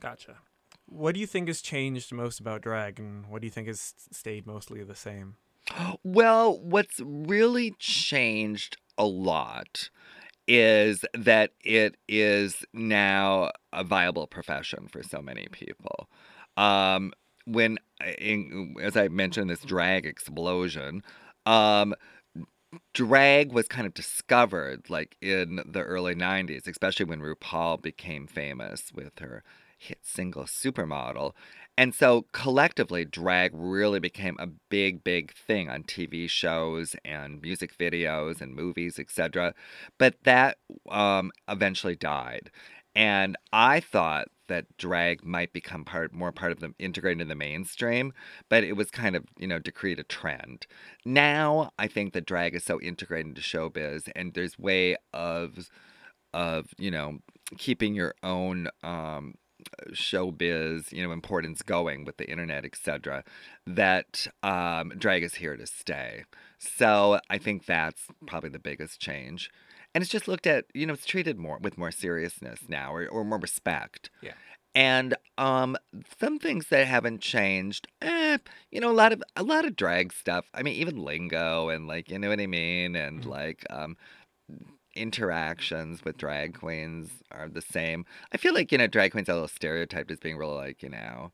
Gotcha. 0.00 0.38
What 0.86 1.14
do 1.14 1.20
you 1.20 1.26
think 1.26 1.48
has 1.48 1.60
changed 1.62 2.12
most 2.12 2.40
about 2.40 2.62
drag, 2.62 2.98
and 2.98 3.26
what 3.26 3.40
do 3.40 3.46
you 3.46 3.50
think 3.50 3.68
has 3.68 3.94
stayed 4.10 4.46
mostly 4.46 4.82
the 4.82 4.94
same? 4.94 5.36
Well, 6.02 6.58
what's 6.58 7.00
really 7.00 7.74
changed 7.78 8.78
a 8.98 9.06
lot 9.06 9.90
is 10.48 11.04
that 11.14 11.52
it 11.64 11.96
is 12.08 12.64
now 12.72 13.52
a 13.72 13.84
viable 13.84 14.26
profession 14.26 14.88
for 14.88 15.02
so 15.02 15.22
many 15.22 15.46
people. 15.52 16.08
Um, 16.56 17.12
when, 17.44 17.78
uh, 18.00 18.10
in, 18.18 18.76
as 18.80 18.96
I 18.96 19.08
mentioned, 19.08 19.50
this 19.50 19.62
drag 19.62 20.06
explosion, 20.06 21.02
um, 21.46 21.94
drag 22.94 23.52
was 23.52 23.68
kind 23.68 23.86
of 23.86 23.94
discovered 23.94 24.88
like 24.88 25.16
in 25.20 25.60
the 25.66 25.82
early 25.82 26.14
90s, 26.14 26.66
especially 26.66 27.06
when 27.06 27.20
RuPaul 27.20 27.82
became 27.82 28.26
famous 28.26 28.92
with 28.94 29.18
her 29.18 29.42
hit 29.78 29.98
single 30.02 30.44
Supermodel. 30.44 31.32
And 31.76 31.94
so 31.94 32.26
collectively, 32.32 33.04
drag 33.04 33.52
really 33.54 33.98
became 33.98 34.36
a 34.38 34.46
big, 34.46 35.02
big 35.02 35.32
thing 35.32 35.68
on 35.68 35.82
TV 35.84 36.28
shows 36.28 36.94
and 37.04 37.40
music 37.40 37.76
videos 37.76 38.40
and 38.40 38.54
movies, 38.54 38.98
etc. 38.98 39.54
But 39.98 40.16
that 40.24 40.58
um, 40.90 41.32
eventually 41.48 41.96
died. 41.96 42.50
And 42.94 43.36
I 43.52 43.80
thought 43.80 44.28
that 44.48 44.76
drag 44.76 45.24
might 45.24 45.52
become 45.52 45.84
part 45.84 46.12
more 46.12 46.32
part 46.32 46.52
of 46.52 46.60
the 46.60 46.74
integrated 46.78 47.20
in 47.20 47.28
the 47.28 47.34
mainstream, 47.34 48.12
but 48.48 48.64
it 48.64 48.74
was 48.74 48.90
kind 48.90 49.16
of, 49.16 49.24
you 49.38 49.46
know, 49.46 49.58
decreed 49.58 49.98
a 49.98 50.04
trend. 50.04 50.66
Now 51.04 51.70
I 51.78 51.88
think 51.88 52.12
that 52.12 52.26
drag 52.26 52.54
is 52.54 52.64
so 52.64 52.80
integrated 52.80 53.26
into 53.28 53.40
showbiz 53.40 54.10
and 54.14 54.34
there's 54.34 54.58
way 54.58 54.96
of 55.12 55.70
of, 56.34 56.66
you 56.78 56.90
know, 56.90 57.18
keeping 57.58 57.94
your 57.94 58.14
own 58.22 58.68
um 58.82 59.34
showbiz, 59.92 60.92
you 60.92 61.02
know, 61.02 61.12
importance 61.12 61.62
going 61.62 62.04
with 62.04 62.16
the 62.16 62.28
internet, 62.28 62.64
etc., 62.64 63.24
that 63.66 64.26
um, 64.42 64.92
drag 64.98 65.22
is 65.22 65.36
here 65.36 65.56
to 65.56 65.66
stay. 65.66 66.24
So 66.58 67.20
I 67.30 67.38
think 67.38 67.66
that's 67.66 68.02
probably 68.26 68.50
the 68.50 68.58
biggest 68.58 69.00
change. 69.00 69.50
And 69.94 70.02
it's 70.02 70.10
just 70.10 70.28
looked 70.28 70.46
at, 70.46 70.66
you 70.74 70.86
know, 70.86 70.94
it's 70.94 71.06
treated 71.06 71.38
more 71.38 71.58
with 71.58 71.76
more 71.76 71.90
seriousness 71.90 72.60
now 72.68 72.94
or, 72.94 73.06
or 73.08 73.24
more 73.24 73.38
respect. 73.38 74.10
Yeah. 74.22 74.34
And 74.74 75.14
um, 75.36 75.76
some 76.18 76.38
things 76.38 76.68
that 76.68 76.86
haven't 76.86 77.20
changed, 77.20 77.88
eh, 78.00 78.38
you 78.70 78.80
know, 78.80 78.90
a 78.90 78.94
lot 78.94 79.12
of 79.12 79.22
a 79.36 79.42
lot 79.42 79.66
of 79.66 79.76
drag 79.76 80.12
stuff. 80.14 80.46
I 80.54 80.62
mean, 80.62 80.74
even 80.76 80.96
lingo 80.96 81.68
and 81.68 81.86
like, 81.86 82.10
you 82.10 82.18
know 82.18 82.30
what 82.30 82.40
I 82.40 82.46
mean, 82.46 82.96
and 82.96 83.22
Mhm. 83.22 83.26
like 83.26 83.66
um, 83.70 83.96
interactions 84.94 86.04
with 86.04 86.18
drag 86.18 86.54
queens 86.58 87.22
are 87.30 87.48
the 87.48 87.62
same. 87.62 88.04
I 88.32 88.36
feel 88.36 88.54
like, 88.54 88.72
you 88.72 88.78
know, 88.78 88.86
drag 88.86 89.12
queens 89.12 89.28
are 89.28 89.32
a 89.32 89.36
little 89.36 89.48
stereotyped 89.48 90.10
as 90.10 90.20
being 90.20 90.36
real 90.36 90.54
like, 90.54 90.82
you 90.82 90.90
know, 90.90 91.32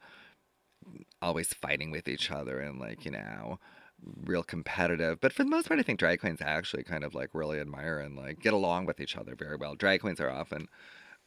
always 1.22 1.52
fighting 1.52 1.90
with 1.90 2.08
each 2.08 2.30
other 2.30 2.60
and 2.60 2.78
like, 2.78 3.04
you 3.04 3.10
know, 3.10 3.58
real 4.24 4.42
competitive. 4.42 5.20
But 5.20 5.32
for 5.32 5.44
the 5.44 5.50
most 5.50 5.68
part, 5.68 5.80
I 5.80 5.82
think 5.82 5.98
drag 5.98 6.20
queens 6.20 6.40
actually 6.40 6.84
kind 6.84 7.04
of 7.04 7.14
like 7.14 7.30
really 7.34 7.60
admire 7.60 7.98
and 7.98 8.16
like 8.16 8.40
get 8.40 8.52
along 8.52 8.86
with 8.86 9.00
each 9.00 9.16
other 9.16 9.34
very 9.34 9.56
well. 9.56 9.74
Drag 9.74 10.00
queens 10.00 10.20
are 10.20 10.30
often 10.30 10.68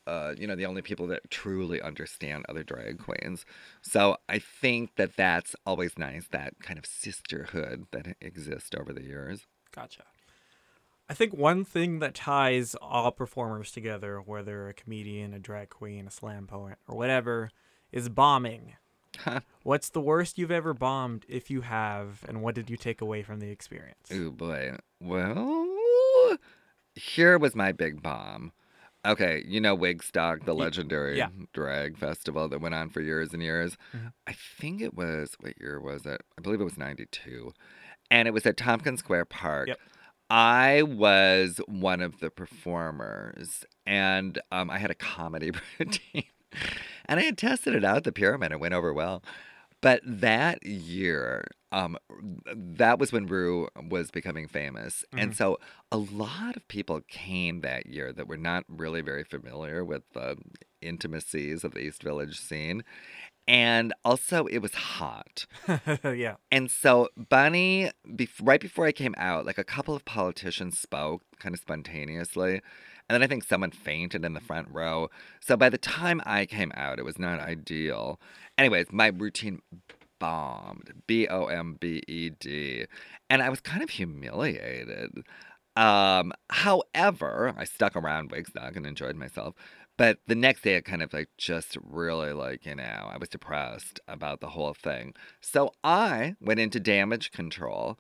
uh, 0.08 0.34
you 0.38 0.48
know, 0.48 0.56
the 0.56 0.66
only 0.66 0.82
people 0.82 1.08
that 1.08 1.30
truly 1.30 1.82
understand 1.82 2.46
other 2.50 2.64
drag 2.64 3.00
queens. 3.00 3.46
So 3.82 4.18
I 4.28 4.40
think 4.40 4.96
that 4.96 5.16
that's 5.16 5.56
always 5.66 5.98
nice, 5.98 6.28
that 6.32 6.54
kind 6.62 6.80
of 6.80 6.86
sisterhood 6.86 7.86
that 7.92 8.18
exists 8.20 8.72
over 8.78 8.94
the 8.94 9.04
years. 9.04 9.46
Gotcha. 9.74 10.04
I 11.10 11.14
think 11.14 11.34
one 11.34 11.66
thing 11.66 12.00
that 12.00 12.16
ties 12.16 12.76
all 12.82 13.12
performers 13.12 13.72
together, 13.72 14.20
whether 14.20 14.70
a 14.70 14.74
comedian, 14.74 15.34
a 15.34 15.40
drag 15.40 15.70
queen, 15.70 16.08
a 16.08 16.12
slam 16.12 16.48
poet, 16.48 16.78
or 16.88 16.98
whatever, 16.98 17.52
is 17.92 18.10
bombing. 18.10 18.74
What's 19.64 19.90
the 19.90 20.02
worst 20.02 20.38
you've 20.38 20.52
ever 20.52 20.74
bombed, 20.74 21.26
if 21.28 21.50
you 21.50 21.62
have, 21.62 22.24
and 22.28 22.42
what 22.42 22.56
did 22.56 22.70
you 22.70 22.78
take 22.78 23.02
away 23.02 23.24
from 23.24 23.40
the 23.40 23.50
experience? 23.50 24.10
Oh 24.12 24.32
boy. 24.32 24.78
Well, 25.00 26.38
here 26.96 27.38
was 27.38 27.56
my 27.56 27.72
big 27.72 28.02
bomb. 28.02 28.52
Okay, 29.04 29.44
you 29.48 29.60
know 29.60 29.76
Wigstock, 29.76 30.46
the 30.46 30.54
legendary 30.54 31.18
yeah. 31.18 31.30
drag 31.54 31.98
festival 31.98 32.48
that 32.50 32.62
went 32.62 32.76
on 32.76 32.90
for 32.90 33.02
years 33.02 33.34
and 33.34 33.42
years. 33.42 33.76
Mhm. 33.96 34.14
I 34.28 34.34
think 34.34 34.82
it 34.82 34.94
was 34.94 35.36
what 35.40 35.60
year 35.60 35.80
was 35.80 36.06
it? 36.06 36.22
I 36.38 36.42
believe 36.42 36.62
it 36.62 36.66
was 36.66 36.78
92. 36.78 37.52
And 38.12 38.28
it 38.28 38.32
was 38.32 38.46
at 38.46 38.58
Tompkins 38.58 39.00
Square 39.00 39.26
Park. 39.26 39.70
Yep. 39.70 39.80
I 40.30 40.84
was 40.84 41.60
one 41.68 42.02
of 42.02 42.20
the 42.20 42.30
performers 42.30 43.66
and 43.86 44.40
um, 44.52 44.70
I 44.70 44.78
had 44.78 44.92
a 44.92 44.96
comedy 44.96 45.52
routine. 45.80 46.24
And 47.06 47.20
I 47.20 47.24
had 47.24 47.38
tested 47.38 47.74
it 47.76 47.84
out 47.84 47.98
at 47.98 48.04
the 48.04 48.12
pyramid. 48.12 48.52
It 48.52 48.60
went 48.60 48.74
over 48.74 48.94
well. 48.94 49.24
But 49.82 50.02
that 50.06 50.64
year, 50.64 51.44
um, 51.72 51.98
that 52.54 53.00
was 53.00 53.12
when 53.12 53.26
Rue 53.26 53.68
was 53.90 54.12
becoming 54.12 54.48
famous. 54.48 55.04
And 55.12 55.32
Mhm. 55.32 55.36
so 55.36 55.58
a 55.92 55.98
lot 55.98 56.56
of 56.56 56.68
people 56.68 57.02
came 57.08 57.62
that 57.62 57.88
year 57.88 58.14
that 58.14 58.28
were 58.28 58.38
not 58.38 58.64
really 58.68 59.02
very 59.02 59.24
familiar 59.24 59.84
with 59.84 60.04
the 60.14 60.38
intimacies 60.82 61.64
of 61.64 61.74
the 61.74 61.80
East 61.80 62.04
Village 62.04 62.40
scene. 62.40 62.84
And 63.48 63.92
also, 64.06 64.46
it 64.46 64.60
was 64.60 64.76
hot. 64.76 65.48
yeah. 66.04 66.36
And 66.52 66.70
so, 66.70 67.10
Bunny, 67.18 67.90
bef- 68.08 68.40
right 68.42 68.62
before 68.62 68.86
I 68.86 68.92
came 68.92 69.16
out, 69.18 69.48
like 69.48 69.58
a 69.58 69.64
couple 69.64 69.96
of 69.96 70.06
politicians 70.06 70.78
spoke 70.80 71.24
kind 71.40 71.56
of 71.56 71.60
spontaneously. 71.60 72.62
And 73.12 73.16
then 73.16 73.24
I 73.24 73.28
think 73.28 73.44
someone 73.44 73.72
fainted 73.72 74.24
in 74.24 74.36
the 74.36 74.40
front 74.40 74.70
row. 74.72 75.10
So 75.42 75.58
by 75.58 75.68
the 75.68 75.78
time 75.78 76.22
I 76.26 76.46
came 76.46 76.72
out, 76.76 76.98
it 76.98 77.04
was 77.04 77.20
not 77.20 77.42
ideal. 77.42 78.22
Anyways, 78.58 78.86
my 78.94 79.08
routine 79.08 79.62
bombed 80.18 80.94
B 81.08 81.28
O 81.28 81.48
M 81.48 81.76
B 81.78 82.02
E 82.08 82.30
D. 82.30 82.86
And 83.30 83.42
I 83.42 83.50
was 83.50 83.60
kind 83.60 83.84
of 83.84 83.90
humiliated. 83.90 85.26
Um, 85.76 86.32
however, 86.52 87.54
I 87.58 87.66
stuck 87.66 87.98
around 87.98 88.32
Wigstock 88.32 88.78
and 88.78 88.86
enjoyed 88.86 89.18
myself. 89.18 89.56
But 89.98 90.20
the 90.28 90.36
next 90.36 90.62
day, 90.62 90.76
it 90.76 90.86
kind 90.86 91.04
of 91.04 91.12
like 91.12 91.28
just 91.38 91.78
really 91.84 92.32
like, 92.32 92.66
you 92.66 92.76
know, 92.76 93.10
I 93.12 93.18
was 93.18 93.28
depressed 93.28 94.00
about 94.08 94.40
the 94.40 94.52
whole 94.52 94.74
thing. 94.74 95.16
So 95.42 95.74
I 95.84 96.36
went 96.40 96.62
into 96.62 96.80
damage 96.80 97.34
control 97.34 98.00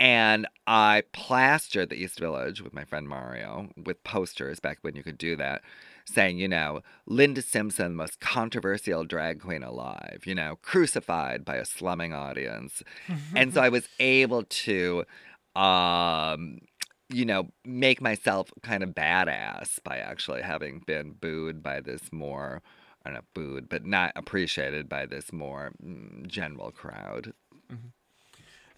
and 0.00 0.46
I 0.66 1.04
plastered 1.12 1.90
the 1.90 1.96
East 1.96 2.18
Village 2.18 2.60
with 2.60 2.72
my 2.72 2.84
friend 2.84 3.08
Mario 3.08 3.68
with 3.76 4.02
posters 4.04 4.60
back 4.60 4.78
when 4.82 4.96
you 4.96 5.02
could 5.02 5.18
do 5.18 5.36
that, 5.36 5.62
saying, 6.04 6.38
you 6.38 6.48
know, 6.48 6.80
Linda 7.06 7.42
Simpson, 7.42 7.94
most 7.94 8.20
controversial 8.20 9.04
drag 9.04 9.40
queen 9.40 9.62
alive, 9.62 10.22
you 10.24 10.34
know, 10.34 10.58
crucified 10.62 11.44
by 11.44 11.56
a 11.56 11.64
slumming 11.64 12.12
audience. 12.12 12.82
And 13.34 13.54
so 13.54 13.60
I 13.62 13.68
was 13.68 13.88
able 14.00 14.42
to, 14.42 15.04
um, 15.54 16.58
you 17.08 17.24
know, 17.24 17.48
make 17.64 18.00
myself 18.00 18.50
kind 18.62 18.82
of 18.82 18.90
badass 18.90 19.78
by 19.84 19.98
actually 19.98 20.42
having 20.42 20.80
been 20.86 21.12
booed 21.12 21.62
by 21.62 21.80
this 21.80 22.12
more, 22.12 22.62
I 23.04 23.10
don't 23.10 23.18
know, 23.18 23.24
booed, 23.34 23.68
but 23.68 23.84
not 23.84 24.12
appreciated 24.16 24.88
by 24.88 25.06
this 25.06 25.32
more 25.32 25.72
mm, 25.84 26.26
general 26.26 26.70
crowd. 26.72 27.34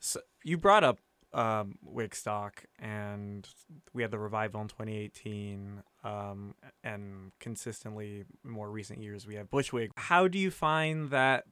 So 0.04 0.20
you 0.42 0.58
brought 0.58 0.84
up 0.84 0.98
um, 1.32 1.78
Wigstock, 1.82 2.66
and 2.78 3.48
we 3.94 4.02
had 4.02 4.10
the 4.10 4.18
revival 4.18 4.60
in 4.60 4.68
2018, 4.68 5.82
um, 6.04 6.54
and 6.84 7.32
consistently 7.40 8.26
in 8.44 8.50
more 8.50 8.70
recent 8.70 9.00
years 9.00 9.26
we 9.26 9.36
have 9.36 9.50
Bushwig. 9.50 9.92
How 9.96 10.28
do 10.28 10.38
you 10.38 10.50
find 10.50 11.08
that 11.08 11.44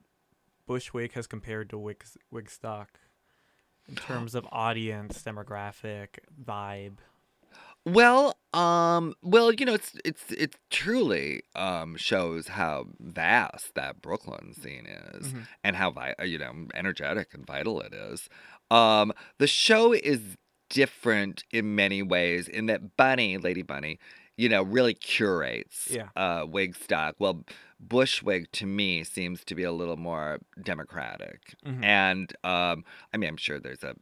Bushwig 0.68 1.12
has 1.12 1.26
compared 1.26 1.70
to 1.70 1.78
Wig 1.78 2.04
Wigstock 2.30 2.88
in 3.88 3.94
terms 3.94 4.34
of 4.34 4.46
audience, 4.52 5.22
demographic, 5.22 6.18
vibe? 6.38 6.98
Well, 7.84 8.36
um, 8.52 9.14
well, 9.22 9.52
you 9.52 9.66
know, 9.66 9.74
it's 9.74 9.92
it's 10.04 10.30
it 10.30 10.54
truly 10.70 11.42
um 11.56 11.96
shows 11.96 12.48
how 12.48 12.86
vast 13.00 13.74
that 13.74 14.00
Brooklyn 14.00 14.54
scene 14.54 14.86
is 14.86 15.32
Mhm. 15.32 15.46
and 15.64 15.76
how 15.76 15.90
vi- 15.90 16.14
uh, 16.20 16.24
you 16.24 16.38
know 16.38 16.66
energetic 16.74 17.34
and 17.34 17.44
vital 17.46 17.80
it 17.80 17.92
is. 17.92 18.28
Um, 18.70 19.12
the 19.38 19.46
show 19.48 19.92
is 19.92 20.36
different 20.70 21.44
in 21.50 21.74
many 21.74 22.02
ways 22.02 22.46
in 22.48 22.66
that 22.66 22.96
Bunny, 22.96 23.36
Lady 23.36 23.62
Bunny, 23.62 23.98
you 24.36 24.48
know, 24.48 24.62
really 24.62 24.94
curates 24.94 25.88
Yeah. 25.90 26.08
uh 26.14 26.46
Wigstock. 26.46 27.14
Well, 27.18 27.44
Bushwig 27.84 28.46
to 28.52 28.66
me 28.66 29.02
seems 29.02 29.44
to 29.44 29.56
be 29.56 29.64
a 29.64 29.72
little 29.72 29.96
more 29.96 30.38
democratic, 30.62 31.54
Mhm. 31.66 31.84
and 31.84 32.32
um, 32.44 32.84
I 33.12 33.16
mean, 33.16 33.28
I'm 33.30 33.36
sure 33.36 33.58
there's 33.58 33.82
a 33.82 33.96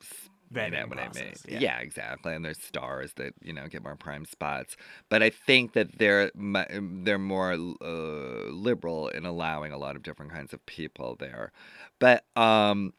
s- 0.00 0.28
you 0.54 0.70
know 0.70 0.86
what 0.86 0.98
I 0.98 1.08
mean? 1.08 1.34
Yeah. 1.46 1.58
yeah. 1.60 1.78
exactly. 1.78 2.34
And 2.34 2.44
there's 2.44 2.62
stars 2.62 3.12
that 3.14 3.34
you 3.42 3.52
know 3.52 3.66
get 3.68 3.82
more 3.82 3.96
prime 3.96 4.24
spots, 4.24 4.76
but 5.08 5.22
I 5.22 5.30
think 5.30 5.72
that 5.72 5.98
they're 5.98 6.30
they're 6.34 7.18
more 7.18 7.52
uh, 7.52 8.50
liberal 8.50 9.08
in 9.08 9.26
allowing 9.26 9.72
a 9.72 9.78
lot 9.78 9.96
of 9.96 10.02
different 10.02 10.32
kinds 10.32 10.52
of 10.52 10.64
people 10.66 11.16
there. 11.18 11.52
But 11.98 12.24
um, 12.36 12.92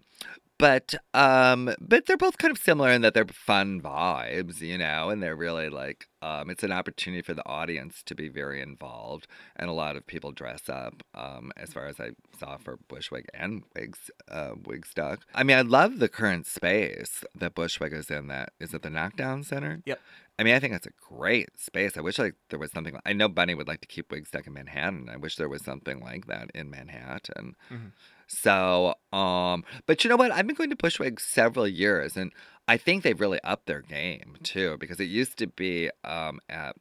but 0.60 0.96
um 1.14 1.74
but 1.80 2.06
they're 2.06 2.18
both 2.18 2.38
kind 2.38 2.52
of 2.52 2.58
similar 2.58 2.90
in 2.90 3.02
that 3.02 3.14
they're 3.14 3.26
fun 3.26 3.82
vibes 3.82 4.62
you 4.62 4.78
know 4.78 5.10
and 5.10 5.22
they're 5.22 5.36
really 5.36 5.70
like 5.70 6.08
um 6.22 6.50
it's 6.50 6.64
an 6.64 6.72
opportunity 6.72 7.22
for 7.22 7.34
the 7.34 7.46
audience 7.48 8.02
to 8.04 8.16
be 8.16 8.28
very 8.28 8.62
involved 8.62 9.28
and 9.56 9.70
a 9.70 9.74
lot 9.74 9.96
of 9.96 10.08
people 10.08 10.32
dress 10.32 10.68
up 10.70 11.04
um 11.14 11.52
as 11.58 11.74
far 11.74 11.86
as 11.88 12.00
i 12.00 12.10
saw 12.40 12.58
for 12.58 12.78
bushwig 12.90 13.26
and 13.34 13.64
wigs 13.76 14.10
uh 14.30 14.52
wigstock 14.66 15.20
i 15.36 15.44
mean 15.44 15.58
i 15.58 15.62
love 15.62 16.00
the 16.00 16.10
current 16.10 16.46
space 16.48 17.24
that 17.36 17.54
bushwig 17.56 17.94
is 17.94 18.10
in 18.10 18.28
that 18.28 18.54
is 18.60 18.74
it 18.74 18.82
the 18.82 18.90
knockdown 18.90 19.44
center 19.44 19.82
Yep. 19.86 20.00
I 20.40 20.44
mean, 20.44 20.54
I 20.54 20.60
think 20.60 20.74
it's 20.76 20.86
a 20.86 20.92
great 21.16 21.60
space. 21.60 21.98
I 21.98 22.02
wish 22.02 22.20
like 22.20 22.36
there 22.50 22.60
was 22.60 22.72
something. 22.72 22.96
I 23.04 23.14
know 23.14 23.28
Bunny 23.28 23.56
would 23.56 23.68
like 23.68 23.82
to 23.82 23.88
keep 23.88 24.10
Wigstock 24.10 24.46
in 24.46 24.54
Manhattan. 24.54 25.10
I 25.12 25.18
wish 25.18 25.36
there 25.36 25.50
was 25.50 25.64
something 25.64 26.00
like 26.00 26.28
that 26.28 26.52
in 26.54 26.70
Manhattan. 26.70 27.56
Mhm. 27.72 27.92
So, 28.28 28.96
um, 29.14 29.64
but 29.86 30.04
you 30.04 30.10
know 30.10 30.18
what? 30.18 30.32
I've 30.32 30.46
been 30.46 30.56
going 30.56 30.70
to 30.70 30.76
Bushwig 30.76 31.20
several 31.20 31.68
years, 31.68 32.18
and 32.18 32.34
I 32.68 32.76
think 32.78 33.04
they've 33.04 33.20
really 33.20 33.40
upped 33.44 33.66
their 33.68 33.82
game 33.82 34.36
too. 34.44 34.78
Because 34.80 35.00
it 35.00 35.06
used 35.06 35.38
to 35.38 35.48
be 35.48 35.90
um 36.04 36.40
at 36.50 36.76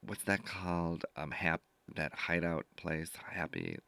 what's 0.00 0.24
that 0.24 0.44
called? 0.44 1.04
Um, 1.16 1.32
hap 1.32 1.60
that 1.96 2.14
hideout 2.14 2.66
place, 2.76 3.10
Happy. 3.30 3.78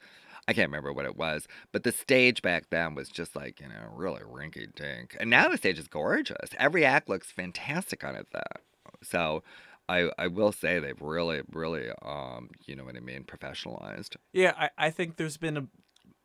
I 0.48 0.54
can't 0.54 0.68
remember 0.68 0.92
what 0.92 1.04
it 1.04 1.16
was, 1.16 1.46
but 1.70 1.84
the 1.84 1.92
stage 1.92 2.42
back 2.42 2.64
then 2.70 2.96
was 2.96 3.08
just 3.08 3.36
like 3.36 3.60
you 3.60 3.68
know 3.68 3.86
really 3.94 4.22
rinky 4.22 4.74
dink, 4.74 5.16
and 5.20 5.30
now 5.30 5.48
the 5.48 5.56
stage 5.56 5.78
is 5.78 5.86
gorgeous. 5.86 6.50
Every 6.58 6.84
act 6.84 7.08
looks 7.08 7.30
fantastic 7.30 8.04
on 8.04 8.16
it. 8.16 8.26
That 8.32 8.60
so. 9.02 9.42
I, 9.88 10.10
I 10.16 10.28
will 10.28 10.52
say 10.52 10.78
they've 10.78 11.02
really, 11.02 11.42
really, 11.50 11.88
um, 12.02 12.50
you 12.66 12.76
know 12.76 12.84
what 12.84 12.96
I 12.96 13.00
mean, 13.00 13.24
professionalized. 13.24 14.14
Yeah, 14.32 14.54
I, 14.56 14.70
I 14.78 14.90
think 14.90 15.16
there's 15.16 15.36
been 15.36 15.56
a 15.56 15.66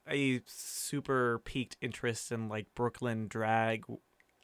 a 0.10 0.42
super 0.46 1.40
peaked 1.40 1.78
interest 1.82 2.32
in 2.32 2.50
like 2.50 2.68
Brooklyn 2.76 3.28
drag, 3.28 3.86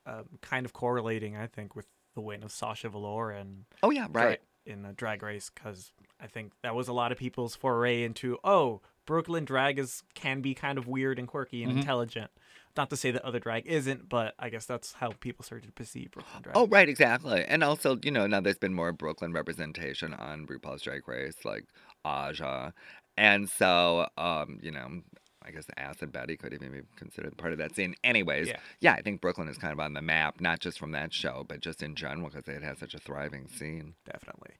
um, 0.06 0.26
kind 0.42 0.66
of 0.66 0.74
correlating, 0.74 1.36
I 1.38 1.48
think, 1.48 1.76
with 1.76 1.88
the 2.16 2.22
win 2.22 2.44
of 2.44 2.52
Sasha 2.52 2.90
Velour 2.90 3.32
and 3.32 3.66
Oh 3.82 3.90
yeah, 3.90 4.08
Dra- 4.08 4.24
right. 4.26 4.42
in 4.66 4.86
a 4.86 4.94
drag 4.94 5.24
race 5.24 5.50
because 5.54 5.92
I 6.20 6.28
think 6.28 6.54
that 6.62 6.76
was 6.76 6.88
a 6.88 6.94
lot 6.94 7.12
of 7.12 7.18
people's 7.18 7.56
foray 7.56 8.04
into 8.04 8.38
oh 8.44 8.82
Brooklyn 9.06 9.44
drag 9.46 9.80
is 9.80 10.04
can 10.14 10.42
be 10.42 10.54
kind 10.54 10.78
of 10.78 10.88
weird 10.88 11.20
and 11.20 11.28
quirky 11.28 11.64
and 11.64 11.74
Mhm. 11.74 11.78
intelligent. 11.78 12.32
Not 12.78 12.90
to 12.90 12.96
say 12.98 13.12
that 13.12 13.24
other 13.24 13.40
drag 13.40 13.68
isn't, 13.68 14.08
but 14.10 14.34
I 14.40 14.50
guess 14.50 14.66
that's 14.66 14.94
how 14.94 15.12
people 15.20 15.44
started 15.44 15.68
to 15.68 15.74
perceive 15.74 16.12
Brooklyn 16.12 16.42
drag. 16.42 16.56
Oh, 16.58 16.68
right, 16.68 16.88
exactly. 16.90 17.44
And 17.46 17.64
also, 17.64 17.98
you 18.04 18.10
know, 18.12 18.26
now 18.26 18.40
there's 18.42 18.58
been 18.58 18.74
more 18.74 18.92
Brooklyn 18.94 19.32
representation 19.34 20.14
on 20.14 20.48
RuPaul's 20.48 20.82
Drag 20.82 21.08
Race, 21.08 21.44
like 21.46 21.66
Aja. 22.06 22.72
And 23.18 23.48
so, 23.50 24.08
um, 24.18 24.60
you 24.64 24.72
know, 24.72 25.02
I 25.46 25.52
guess 25.52 25.66
the 25.66 25.78
Acid 25.80 26.12
Betty 26.12 26.38
could 26.38 26.54
even 26.54 26.72
be 26.72 26.82
considered 26.96 27.38
part 27.38 27.52
of 27.52 27.58
that 27.60 27.76
scene. 27.76 27.96
Anyways, 28.04 28.48
Yeah. 28.48 28.58
yeah, 28.80 28.94
I 28.94 29.02
think 29.02 29.22
Brooklyn 29.22 29.48
is 29.48 29.58
kind 29.58 29.74
of 29.74 29.80
on 29.80 29.94
the 29.94 30.02
map, 30.02 30.40
not 30.42 30.60
just 30.60 30.80
from 30.80 30.92
that 30.92 31.14
show, 31.14 31.46
but 31.48 31.60
just 31.60 31.82
in 31.84 31.96
general, 31.96 32.30
because 32.30 32.48
it 32.48 32.64
has 32.64 32.80
such 32.80 32.94
a 32.94 33.00
thriving 33.00 33.48
scene. 33.48 33.96
definitely. 34.06 34.56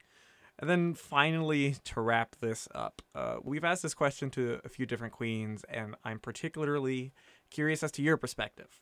And 0.60 0.70
then 0.70 0.94
finally, 0.94 1.76
to 1.86 2.00
wrap 2.00 2.36
this 2.40 2.68
up, 2.76 3.02
uh, 3.16 3.38
we've 3.44 3.64
asked 3.64 3.82
this 3.82 3.96
question 3.96 4.30
to 4.32 4.62
a 4.64 4.70
few 4.70 4.86
different 4.86 5.14
queens, 5.14 5.64
and 5.68 5.96
I'm 6.04 6.20
particularly 6.20 7.12
curious 7.50 7.82
as 7.82 7.92
to 7.94 8.04
your 8.04 8.18
perspective. 8.18 8.80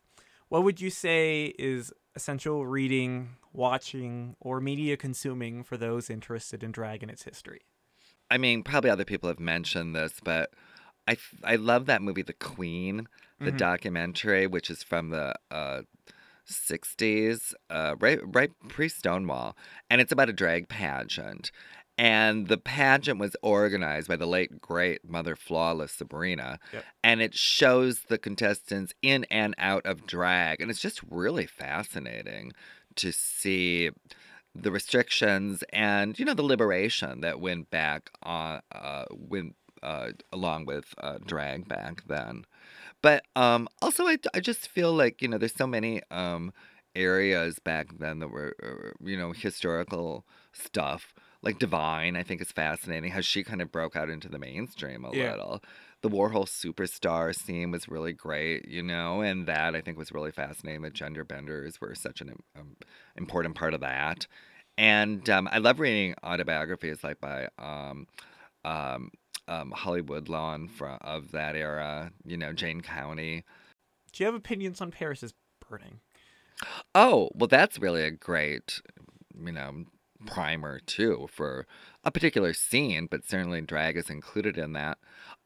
What 0.50 0.64
would 0.64 0.82
you 0.82 0.90
say 0.90 1.54
is 1.58 1.94
essential 2.14 2.66
reading, 2.66 3.38
watching, 3.54 4.36
or 4.42 4.60
media 4.60 4.98
consuming 4.98 5.64
for 5.64 5.78
those 5.78 6.10
interested 6.10 6.62
in 6.62 6.74
drag 6.74 7.04
and 7.04 7.10
its 7.12 7.24
history? 7.24 7.62
I 8.30 8.38
mean, 8.38 8.64
probably 8.64 8.90
other 8.90 9.06
people 9.06 9.30
have 9.30 9.40
mentioned 9.40 9.96
this, 9.96 10.14
but 10.24 10.54
I, 11.08 11.18
I 11.44 11.56
love 11.56 11.86
that 11.88 12.02
movie, 12.02 12.22
The 12.22 12.34
Queen, 12.34 13.08
the 13.40 13.52
Mhm. 13.52 13.58
documentary, 13.58 14.48
which 14.48 14.70
is 14.70 14.84
from 14.84 15.10
the 15.10 15.34
uh, 15.50 15.82
60s, 16.46 17.54
uh, 17.70 17.96
right, 18.00 18.20
right 18.24 18.52
pre 18.68 18.90
Stonewall. 18.90 19.56
And 19.90 20.02
it's 20.02 20.12
about 20.12 20.30
a 20.30 20.34
drag 20.34 20.70
pageant. 20.70 21.52
And 21.98 22.48
the 22.48 22.58
pageant 22.58 23.20
was 23.20 23.36
organized 23.44 24.08
by 24.08 24.16
the 24.16 24.26
late, 24.26 24.60
great 24.62 25.08
Mother 25.08 25.36
Flawless 25.36 25.92
Sabrina. 25.92 26.60
Yep. 26.74 26.86
And 27.04 27.22
it 27.22 27.36
shows 27.36 28.04
the 28.08 28.18
contestants 28.18 28.94
in 29.02 29.26
and 29.26 29.54
out 29.58 29.86
of 29.86 30.08
drag. 30.08 30.62
And 30.62 30.72
it's 30.72 30.82
just 30.82 31.02
really 31.10 31.46
fascinating 31.46 32.54
to 32.96 33.12
see 33.12 33.92
the 34.54 34.72
restrictions 34.72 35.64
and 35.72 36.20
you 36.20 36.26
know 36.26 36.34
the 36.34 36.42
liberation 36.44 37.22
that 37.22 37.40
went 37.40 37.70
back 37.70 38.10
on 38.22 38.60
uh 38.74 39.06
went 39.10 39.56
uh 39.84 40.12
along 40.32 40.66
with 40.66 40.94
uh 41.00 41.18
drag 41.26 41.68
back 41.68 42.04
then. 42.08 42.46
But 43.02 43.26
um 43.36 43.68
also 43.82 44.08
I, 44.08 44.18
I 44.34 44.40
just 44.40 44.68
feel 44.68 44.94
like 44.94 45.22
you 45.22 45.28
know 45.28 45.38
there's 45.38 45.56
so 45.56 45.68
many 45.68 46.02
um 46.12 46.54
areas 46.96 47.60
back 47.60 47.88
then 48.00 48.20
that 48.20 48.30
were 48.30 48.56
uh, 48.62 48.92
you 49.06 49.18
know 49.18 49.32
historical 49.32 50.26
stuff. 50.54 51.14
Like 51.44 51.58
divine 51.58 52.16
i 52.16 52.22
think 52.22 52.40
is 52.40 52.52
fascinating 52.52 53.12
how 53.12 53.22
she 53.22 53.44
kind 53.44 53.64
of 53.64 53.72
broke 53.72 53.96
out 53.96 54.10
into 54.12 54.30
the 54.30 54.38
mainstream 54.38 55.04
a 55.04 55.12
Yeah. 55.12 55.32
little. 55.32 55.64
The 56.02 56.10
warhol 56.10 56.46
superstar 56.48 57.34
scene 57.36 57.72
was 57.72 57.88
really 57.90 58.14
great 58.14 58.68
you 58.68 58.84
know 58.84 59.22
and 59.22 59.48
that 59.48 59.76
i 59.76 59.82
think 59.82 59.98
was 59.98 60.12
really 60.12 60.32
fascinating. 60.32 60.84
The 60.84 60.92
gender 60.92 61.24
benders 61.26 61.82
were 61.82 61.96
such 61.96 62.22
an 62.22 62.36
um, 62.56 62.76
important 63.18 63.56
part 63.56 63.74
of 63.74 63.82
that. 63.82 64.28
And 64.78 65.28
um, 65.30 65.50
i 65.52 65.58
love 65.58 65.80
reading 65.80 66.14
autobiographies 66.24 67.04
like 67.04 67.20
by 67.20 67.48
um, 67.58 68.08
um, 68.64 69.12
um, 69.52 69.72
Holly 69.72 70.02
Woodlawn 70.02 70.68
from 70.68 70.98
of 71.02 71.32
that 71.32 71.56
era, 71.56 72.12
you 72.26 72.38
know, 72.38 72.54
Jane 72.54 72.82
County. 72.82 73.44
Do 74.14 74.24
you 74.24 74.26
have 74.26 74.36
opinions 74.36 74.80
on 74.82 74.92
Paris 74.92 75.24
is 75.24 75.34
Burning? 75.70 76.00
Oh, 76.96 77.30
well, 77.34 77.48
that's 77.48 77.80
really 77.80 78.04
a 78.04 78.12
great, 78.12 78.82
you 79.38 79.52
know, 79.52 79.86
primer 80.26 80.80
too 80.80 81.28
for 81.32 81.66
a 82.04 82.12
particular 82.12 82.54
scene, 82.54 83.08
but 83.10 83.28
certainly 83.28 83.62
drag 83.62 83.98
is 83.98 84.10
included 84.10 84.58
in 84.58 84.74
that. 84.74 84.98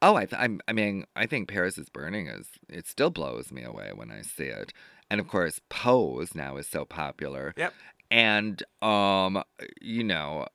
Oh, 0.02 0.14
I, 0.14 0.26
th- 0.26 0.40
I'm, 0.40 0.60
I 0.68 0.72
mean, 0.72 1.06
I 1.16 1.26
think 1.26 1.48
Paris 1.48 1.78
is 1.78 1.88
Burning 1.88 2.28
is 2.28 2.48
it 2.68 2.86
still 2.86 3.10
blows 3.10 3.50
me 3.50 3.62
away 3.64 3.90
when 3.94 4.10
I 4.10 4.22
see 4.22 4.44
it, 4.44 4.72
and 5.10 5.20
of 5.20 5.28
course, 5.28 5.60
Pose 5.68 6.34
now 6.34 6.56
is 6.58 6.68
so 6.68 6.84
popular. 6.84 7.54
Yep. 7.56 7.72
And 8.10 8.62
um, 8.82 9.42
you 9.80 10.04
know, 10.04 10.46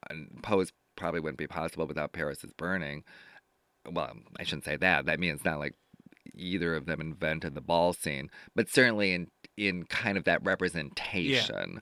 Pose 0.42 0.72
probably 0.96 1.20
wouldn't 1.20 1.40
be 1.40 1.48
possible 1.48 1.88
without 1.88 2.14
Paris 2.14 2.44
is 2.44 2.54
Burning. 2.54 3.04
Well, 3.90 4.14
I 4.40 4.44
shouldn't 4.44 4.66
say 4.66 4.78
that. 4.78 5.06
That 5.06 5.20
means 5.20 5.44
not 5.46 5.60
like 5.60 5.76
either 6.36 6.76
of 6.76 6.86
them 6.86 7.02
invented 7.02 7.56
the 7.56 7.62
ball 7.62 7.94
scene, 7.94 8.30
but 8.56 8.70
certainly 8.70 9.14
in 9.14 9.28
in 9.58 9.84
kind 9.86 10.18
of 10.18 10.24
that 10.26 10.44
representation. 10.44 11.74
Yeah. 11.74 11.80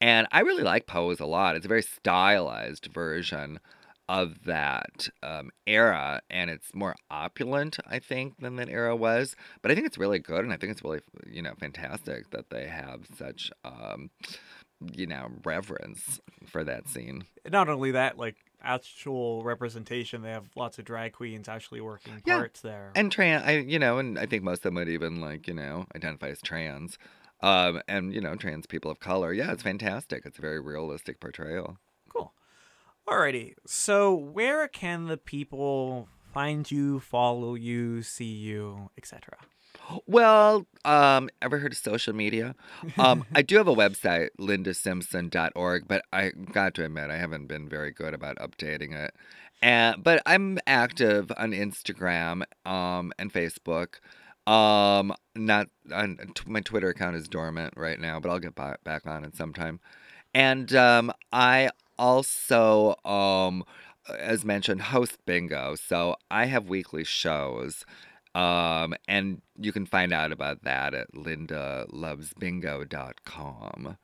And 0.00 0.26
I 0.32 0.40
really 0.40 0.62
like 0.62 0.86
Pose 0.86 1.20
a 1.20 1.26
lot. 1.26 1.56
It's 1.56 1.66
a 1.66 1.68
very 1.68 1.82
stylized 1.82 2.86
version 2.86 3.60
of 4.08 4.44
that 4.44 5.08
um, 5.22 5.50
era, 5.66 6.20
and 6.28 6.50
it's 6.50 6.74
more 6.74 6.96
opulent, 7.10 7.78
I 7.86 8.00
think, 8.00 8.38
than 8.40 8.56
that 8.56 8.68
era 8.68 8.96
was. 8.96 9.36
But 9.62 9.70
I 9.70 9.74
think 9.74 9.86
it's 9.86 9.98
really 9.98 10.18
good, 10.18 10.42
and 10.42 10.52
I 10.52 10.56
think 10.56 10.72
it's 10.72 10.82
really, 10.82 11.00
you 11.30 11.42
know, 11.42 11.52
fantastic 11.60 12.30
that 12.30 12.50
they 12.50 12.66
have 12.66 13.06
such, 13.16 13.52
um, 13.64 14.10
you 14.92 15.06
know, 15.06 15.28
reverence 15.44 16.18
for 16.46 16.64
that 16.64 16.88
scene. 16.88 17.24
Not 17.48 17.68
only 17.68 17.92
that, 17.92 18.18
like 18.18 18.36
actual 18.62 19.42
representation, 19.42 20.22
they 20.22 20.30
have 20.30 20.48
lots 20.56 20.78
of 20.78 20.84
drag 20.84 21.12
queens 21.12 21.48
actually 21.48 21.80
working 21.80 22.22
Yeah. 22.24 22.36
parts 22.38 22.60
there. 22.60 22.92
And 22.94 23.10
trans, 23.10 23.44
I, 23.44 23.58
you 23.58 23.78
know, 23.78 23.98
and 23.98 24.18
I 24.18 24.26
think 24.26 24.42
most 24.42 24.58
of 24.58 24.62
them 24.64 24.74
would 24.74 24.88
even 24.88 25.20
like, 25.20 25.46
you 25.48 25.54
know, 25.54 25.86
identify 25.94 26.28
as 26.28 26.40
trans. 26.42 26.98
Um, 27.42 27.80
and 27.88 28.12
you 28.12 28.20
know, 28.20 28.36
trans 28.36 28.66
people 28.66 28.90
of 28.90 29.00
color. 29.00 29.32
Yeah, 29.32 29.52
it's 29.52 29.62
fantastic. 29.62 30.26
It's 30.26 30.38
a 30.38 30.42
very 30.42 30.60
realistic 30.60 31.20
portrayal. 31.20 31.78
Cool. 32.10 32.34
Alrighty. 33.08 33.54
So, 33.66 34.14
where 34.14 34.68
can 34.68 35.06
the 35.06 35.16
people 35.16 36.06
find 36.34 36.70
you, 36.70 37.00
follow 37.00 37.54
you, 37.54 38.02
see 38.02 38.26
you, 38.26 38.90
etc.? 38.98 39.38
Well, 40.06 40.66
um, 40.84 41.28
ever 41.42 41.58
heard 41.58 41.72
of 41.72 41.78
social 41.78 42.14
media? 42.14 42.54
Um, 42.98 43.24
I 43.34 43.42
do 43.42 43.56
have 43.56 43.68
a 43.68 43.74
website, 43.74 44.28
lindasimpson.org, 44.38 45.88
but 45.88 46.04
I 46.12 46.30
got 46.30 46.74
to 46.74 46.84
admit 46.84 47.10
I 47.10 47.16
haven't 47.16 47.46
been 47.46 47.68
very 47.68 47.90
good 47.90 48.14
about 48.14 48.36
updating 48.36 48.94
it. 48.94 49.14
And 49.62 50.02
but 50.02 50.22
I'm 50.24 50.58
active 50.66 51.30
on 51.36 51.52
Instagram 51.52 52.42
um, 52.64 53.12
and 53.18 53.32
Facebook. 53.32 53.96
Um, 54.46 55.12
not 55.34 55.68
on 55.92 56.16
t- 56.34 56.44
my 56.46 56.60
Twitter 56.60 56.88
account 56.88 57.16
is 57.16 57.28
dormant 57.28 57.74
right 57.76 58.00
now, 58.00 58.18
but 58.20 58.30
I'll 58.30 58.38
get 58.38 58.54
ba- 58.54 58.78
back 58.84 59.06
on 59.06 59.24
it 59.24 59.36
sometime. 59.36 59.80
And 60.32 60.74
um, 60.74 61.12
I 61.32 61.70
also, 61.98 62.96
um, 63.04 63.64
as 64.18 64.44
mentioned, 64.44 64.82
host 64.82 65.18
bingo. 65.26 65.74
So 65.74 66.16
I 66.30 66.46
have 66.46 66.68
weekly 66.68 67.04
shows. 67.04 67.84
Um, 68.34 68.94
and 69.08 69.40
you 69.58 69.72
can 69.72 69.86
find 69.86 70.12
out 70.12 70.30
about 70.32 70.64
that 70.64 70.92
at 70.94 71.12
lindalovesbingo.com. 71.12 73.96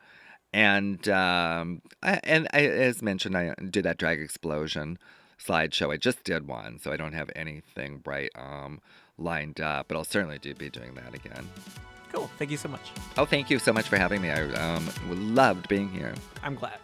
And 0.52 1.08
um, 1.08 1.82
I, 2.02 2.20
and 2.24 2.48
I, 2.52 2.66
as 2.66 3.02
mentioned, 3.02 3.36
I 3.36 3.54
did 3.70 3.84
that 3.84 3.98
drag 3.98 4.20
explosion 4.20 4.98
slideshow. 5.38 5.92
I 5.92 5.96
just 5.96 6.24
did 6.24 6.48
one, 6.48 6.78
so 6.78 6.92
I 6.92 6.96
don't 6.96 7.12
have 7.12 7.30
anything 7.36 8.02
right 8.06 8.30
um, 8.34 8.80
lined 9.18 9.60
up, 9.60 9.88
but 9.88 9.96
I'll 9.96 10.04
certainly 10.04 10.38
do 10.38 10.54
be 10.54 10.70
doing 10.70 10.94
that 10.94 11.14
again. 11.14 11.48
Cool. 12.12 12.30
Thank 12.38 12.50
you 12.50 12.56
so 12.56 12.68
much. 12.68 12.90
Oh, 13.18 13.26
thank 13.26 13.50
you 13.50 13.58
so 13.58 13.72
much 13.72 13.88
for 13.88 13.96
having 13.96 14.22
me. 14.22 14.30
I 14.30 14.44
um, 14.54 14.88
loved 15.34 15.68
being 15.68 15.90
here. 15.90 16.14
I'm 16.42 16.54
glad. 16.54 16.78